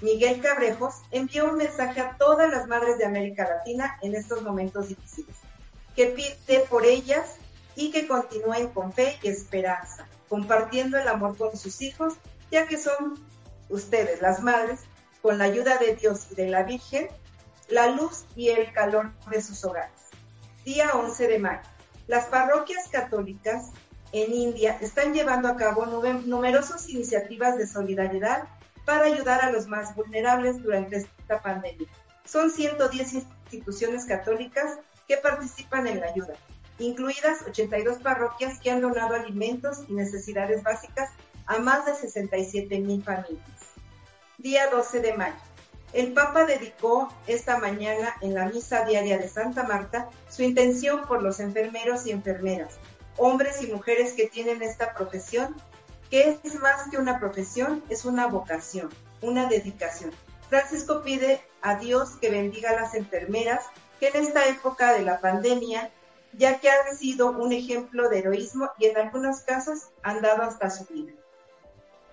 [0.00, 4.88] Miguel Cabrejos, envió un mensaje a todas las madres de América Latina en estos momentos
[4.88, 5.36] difíciles,
[5.94, 7.36] que pide por ellas
[7.74, 12.14] y que continúen con fe y esperanza, compartiendo el amor con sus hijos,
[12.50, 13.18] ya que son
[13.68, 14.80] ustedes, las madres,
[15.20, 17.08] con la ayuda de Dios y de la Virgen,
[17.68, 19.92] la luz y el calor de sus hogares.
[20.64, 21.62] Día 11 de mayo.
[22.06, 23.72] Las parroquias católicas
[24.12, 28.44] en India están llevando a cabo numerosas iniciativas de solidaridad
[28.84, 31.86] para ayudar a los más vulnerables durante esta pandemia.
[32.24, 36.34] Son 110 instituciones católicas que participan en la ayuda,
[36.78, 41.10] incluidas 82 parroquias que han donado alimentos y necesidades básicas
[41.46, 43.58] a más de 67 mil familias.
[44.38, 45.36] Día 12 de mayo.
[45.94, 51.22] El Papa dedicó esta mañana en la misa diaria de Santa Marta su intención por
[51.22, 52.78] los enfermeros y enfermeras,
[53.18, 55.54] hombres y mujeres que tienen esta profesión,
[56.10, 58.88] que es más que una profesión, es una vocación,
[59.20, 60.12] una dedicación.
[60.48, 63.66] Francisco pide a Dios que bendiga a las enfermeras
[64.00, 65.90] que en esta época de la pandemia,
[66.32, 70.70] ya que han sido un ejemplo de heroísmo y en algunos casos han dado hasta
[70.70, 71.12] su vida.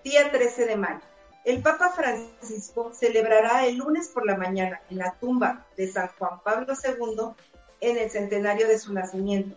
[0.03, 1.01] Día 13 de mayo.
[1.45, 6.41] El Papa Francisco celebrará el lunes por la mañana en la tumba de San Juan
[6.43, 7.35] Pablo II
[7.81, 9.55] en el centenario de su nacimiento.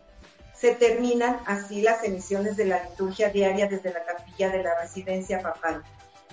[0.60, 5.40] Se terminan así las emisiones de la liturgia diaria desde la capilla de la residencia
[5.40, 5.84] papal.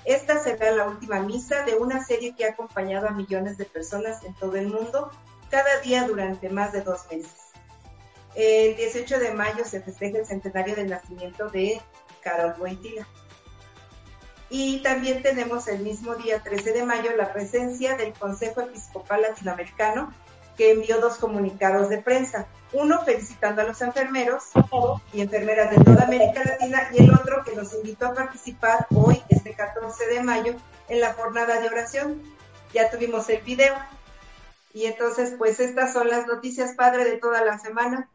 [0.03, 4.23] Esta será la última misa de una serie que ha acompañado a millones de personas
[4.23, 5.11] en todo el mundo
[5.49, 7.45] cada día durante más de dos meses.
[8.36, 11.82] El 18 de mayo se festeja el centenario del nacimiento de
[12.21, 13.07] Carol Boitila.
[14.49, 20.13] Y también tenemos el mismo día 13 de mayo la presencia del Consejo Episcopal Latinoamericano
[20.58, 22.47] que envió dos comunicados de prensa.
[22.74, 24.43] Uno felicitando a los enfermeros
[25.14, 29.22] y enfermeras de toda América Latina y el otro que nos invitó a participar hoy,
[29.30, 30.53] este 14 de mayo,
[30.89, 32.22] en la jornada de oración.
[32.74, 33.76] Ya tuvimos el video.
[34.74, 38.10] Y entonces, pues estas son las noticias, padre, de toda la semana.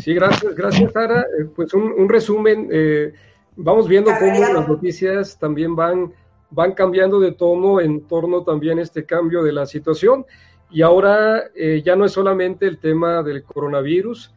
[0.00, 1.20] Sí, gracias, gracias, Sara.
[1.20, 2.68] Eh, pues un, resumen.
[2.72, 3.12] Eh,
[3.56, 6.14] vamos viendo cómo las noticias también van,
[6.50, 10.24] van cambiando de tono en torno también a este cambio de la situación.
[10.70, 14.32] Y ahora eh, ya no es solamente el tema del coronavirus,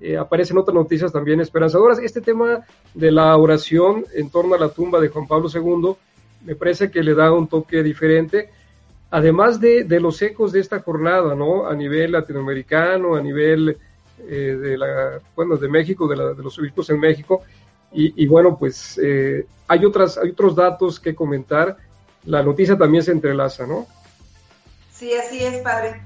[0.00, 1.98] eh, aparecen otras noticias también esperanzadoras.
[1.98, 2.60] Este tema
[2.94, 5.96] de la oración en torno a la tumba de Juan Pablo II
[6.44, 8.50] me parece que le da un toque diferente,
[9.10, 11.66] además de, de los ecos de esta jornada, ¿no?
[11.66, 13.76] A nivel latinoamericano, a nivel
[14.20, 17.42] eh, de, la, bueno, de México, de, la, de los obispos en México,
[17.90, 21.74] y, bueno, pues eh, hay, otras, hay otros datos que comentar.
[22.26, 23.86] La noticia también se entrelaza, ¿no?
[24.98, 26.02] Sí, así es, padre.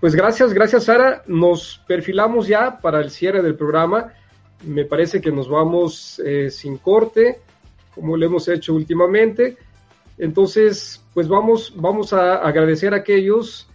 [0.00, 1.22] Pues gracias, gracias, Sara.
[1.26, 4.12] Nos perfilamos ya para el cierre del programa.
[4.64, 7.40] Me parece que nos vamos eh, sin corte,
[7.94, 9.56] como lo hemos hecho últimamente.
[10.18, 13.68] Entonces, pues vamos, vamos a agradecer a aquellos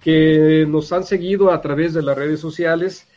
[0.00, 3.08] que nos han seguido a través de las redes sociales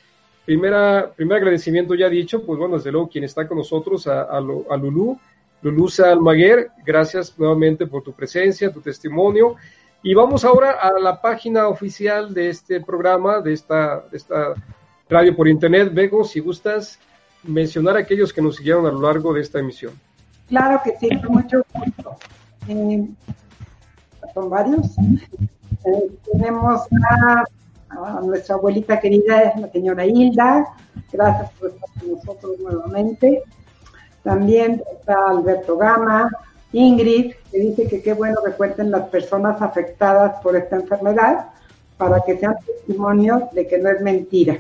[0.45, 4.38] Primera, primer agradecimiento ya dicho, pues bueno, desde luego quien está con nosotros, a, a,
[4.38, 5.19] a Lulú,
[5.61, 9.55] Lulusa Almaguer, gracias nuevamente por tu presencia, tu testimonio.
[10.03, 14.53] Y vamos ahora a la página oficial de este programa, de esta, esta
[15.09, 15.93] radio por internet.
[15.93, 16.99] Bego, si gustas
[17.43, 19.93] mencionar a aquellos que nos siguieron a lo largo de esta emisión.
[20.47, 22.15] Claro que sí, con mucho gusto.
[22.67, 23.07] Eh,
[24.33, 24.97] son varios.
[24.97, 27.43] Eh, tenemos a
[27.91, 30.65] a nuestra abuelita querida, la señora Hilda,
[31.11, 33.43] gracias por estar con nosotros nuevamente.
[34.23, 36.29] También está Alberto Gama,
[36.74, 41.47] Ingrid, que dice que qué bueno que cuenten las personas afectadas por esta enfermedad
[41.97, 44.57] para que sean testimonios de que no es mentira.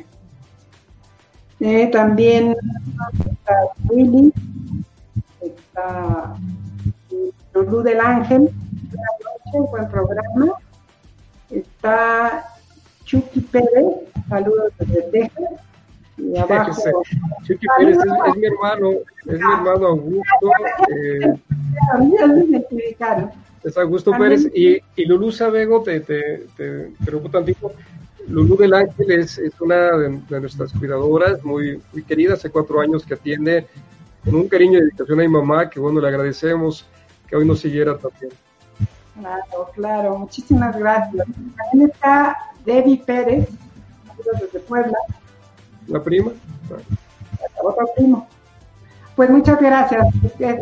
[1.59, 2.55] Eh, también
[3.31, 3.55] está
[3.87, 4.33] Willy,
[5.41, 6.35] está
[7.53, 8.49] Lulú del Ángel,
[8.89, 10.53] buenas noches, buen programa.
[11.49, 12.45] Está
[13.05, 13.85] Chucky Pérez,
[14.27, 15.70] saludos desde Texas.
[16.21, 17.03] Y abajo,
[17.43, 18.91] Chucky Pérez es, mi hermano,
[19.25, 20.51] es mi hermano Augusto.
[20.89, 21.33] Eh,
[23.63, 27.71] es Augusto Pérez y, y Lulú Sabego, te, te, te preocupo tantito.
[28.27, 33.05] Lulú del Ángel es, es una de, nuestras cuidadoras, muy, muy querida, hace cuatro años
[33.05, 33.67] que atiende
[34.23, 36.85] con un cariño y dedicación a mi mamá, que bueno, le agradecemos
[37.27, 38.31] que hoy nos siguiera también.
[39.19, 41.25] Claro, claro, muchísimas gracias.
[41.57, 43.49] También está Debbie Pérez,
[44.39, 44.97] desde Puebla.
[45.91, 46.31] ¿La prima?
[46.69, 48.25] La otra prima.
[49.15, 50.07] Pues muchas gracias.
[50.37, 50.57] Creo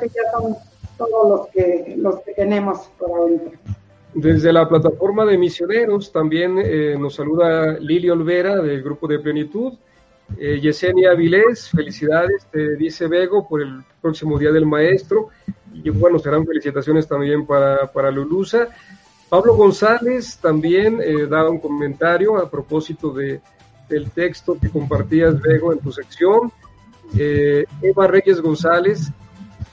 [0.00, 0.56] que ya son
[0.98, 3.50] todos los que, los que tenemos por ahorita.
[4.12, 9.72] Desde la plataforma de misioneros también eh, nos saluda Lili Olvera del grupo de Plenitud
[10.38, 15.28] Eh, Yesenia Avilés, felicidades, te dice Bego, por el próximo Día del Maestro.
[15.72, 18.68] Y bueno, serán felicitaciones también para, para Lulusa.
[19.28, 23.40] Pablo González también eh, da un comentario a propósito de,
[23.88, 26.52] del texto que compartías, Bego, en tu sección.
[27.18, 29.10] Eh, Eva Reyes González,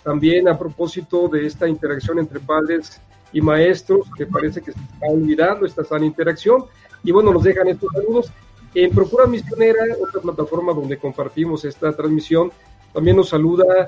[0.04, 3.02] también a propósito de esta interacción entre padres
[3.34, 6.66] y maestros, que parece que se está olvidando esta sana interacción.
[7.04, 8.32] Y bueno, nos dejan estos saludos.
[8.74, 12.52] En Procura Misionera, otra plataforma donde compartimos esta transmisión,
[12.94, 13.88] también nos saluda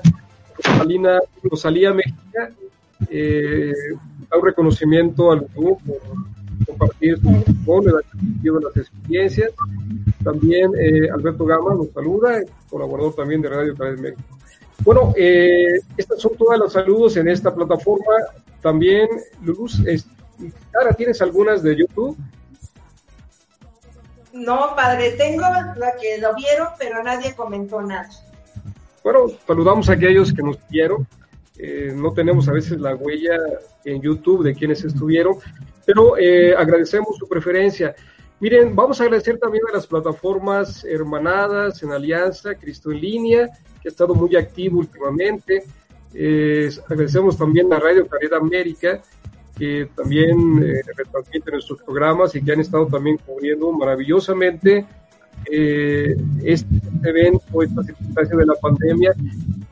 [0.56, 2.18] Rosalina Rosalía México,
[3.10, 3.72] eh,
[4.34, 8.00] un reconocimiento al grupo por compartir su testimonio,
[8.60, 9.50] las experiencias.
[10.24, 14.22] También eh, Alberto Gama nos saluda, colaborador también de Radio Canal México.
[14.82, 18.14] Bueno, eh, estas son todas los saludos en esta plataforma.
[18.60, 19.08] También,
[19.42, 19.82] Luz,
[20.72, 22.16] Cara, ¿tienes algunas de YouTube?
[24.32, 25.42] No, padre, tengo
[25.76, 28.08] la que lo vieron, pero nadie comentó nada.
[29.04, 31.06] Bueno, saludamos a aquellos que nos vieron.
[31.56, 33.38] Eh, no tenemos a veces la huella
[33.84, 35.36] en YouTube de quienes estuvieron,
[35.86, 37.94] pero eh, agradecemos su preferencia.
[38.44, 43.48] Miren, vamos a agradecer también a las plataformas hermanadas en Alianza, Cristo en Línea,
[43.80, 45.64] que ha estado muy activo últimamente.
[46.12, 49.00] Eh, agradecemos también a Radio Caridad América,
[49.56, 54.84] que también eh, retransmite nuestros programas y que han estado también cubriendo maravillosamente
[55.50, 59.14] eh, este evento, esta circunstancia de la pandemia.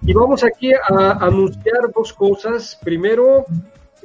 [0.00, 2.80] Y vamos aquí a anunciar dos cosas.
[2.82, 3.44] Primero,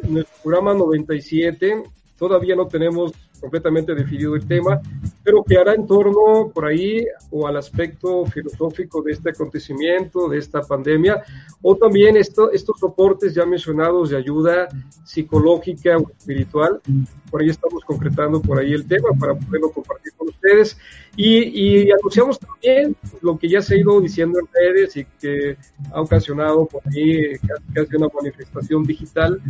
[0.04, 1.84] nuestro programa 97,
[2.18, 4.82] todavía no tenemos completamente definido el tema,
[5.24, 10.38] pero que hará en torno por ahí o al aspecto filosófico de este acontecimiento, de
[10.40, 11.24] esta pandemia,
[11.62, 14.68] o también esto, estos soportes ya mencionados de ayuda
[15.06, 16.82] psicológica o espiritual.
[17.30, 20.78] Por ahí estamos concretando por ahí el tema para poderlo compartir con ustedes.
[21.20, 25.58] Y, y anunciamos también lo que ya se ha ido diciendo en redes y que
[25.92, 27.36] ha ocasionado por ahí
[27.74, 29.42] casi, una manifestación digital.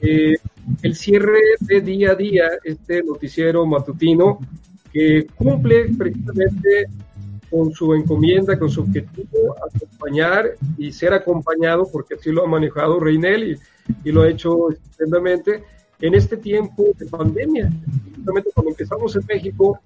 [0.00, 0.36] Eh,
[0.82, 4.38] el cierre de día a día, este noticiero matutino,
[4.92, 6.86] que cumple precisamente
[7.50, 13.00] con su encomienda, con su objetivo, acompañar y ser acompañado, porque así lo ha manejado
[13.00, 15.64] Reinel y, y lo ha hecho estupendamente
[16.00, 17.72] en este tiempo de pandemia.
[18.14, 19.80] Justamente cuando empezamos en México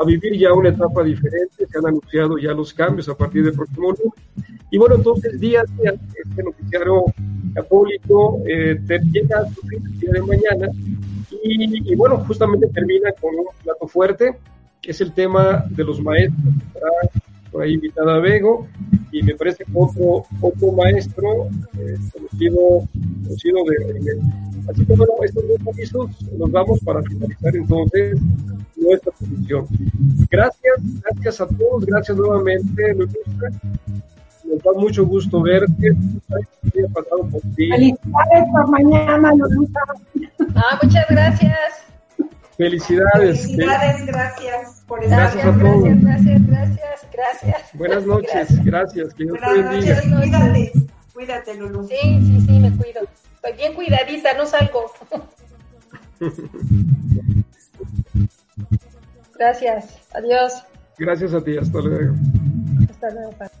[0.00, 3.54] a vivir ya una etapa diferente, se han anunciado ya los cambios a partir del
[3.54, 4.14] próximo lunes.
[4.70, 7.04] Y bueno, entonces día a este noticiario
[7.54, 8.78] católico eh,
[9.12, 10.68] llega a su día de mañana
[11.42, 14.36] y, bueno, justamente termina con un plato fuerte,
[14.80, 16.54] que es el tema de los maestros.
[17.50, 18.66] Por ahí invitada Vego,
[19.12, 22.86] y me parece que otro, otro maestro eh, conocido,
[23.24, 24.20] conocido de,
[24.68, 28.18] Así que bueno, estos dos avisos los damos para finalizar entonces
[28.76, 29.66] nuestra posición.
[30.30, 33.10] Gracias, gracias a todos, gracias nuevamente, Luis
[34.48, 35.96] nos da mucho gusto verte.
[36.92, 37.68] pasado por ti.
[37.68, 39.80] Felicidades por mañana, Lolita.
[40.54, 41.87] Ah, muchas gracias.
[42.58, 43.42] Felicidades.
[43.42, 45.20] Felicidades, gracias por estar.
[45.20, 46.02] Gracias, gracias, a todos.
[46.02, 47.62] gracias, gracias, gracias.
[47.74, 48.64] Buenas noches, gracias.
[48.64, 49.14] gracias.
[49.14, 50.72] Que Dios cuídate,
[51.14, 51.86] cuídate, Lulu.
[51.86, 53.02] Sí, sí, sí, me cuido.
[53.36, 54.90] Estoy bien cuidadita, no salgo.
[59.38, 60.64] gracias, adiós.
[60.98, 62.16] Gracias a ti, hasta luego.
[62.90, 63.52] Hasta luego, padre.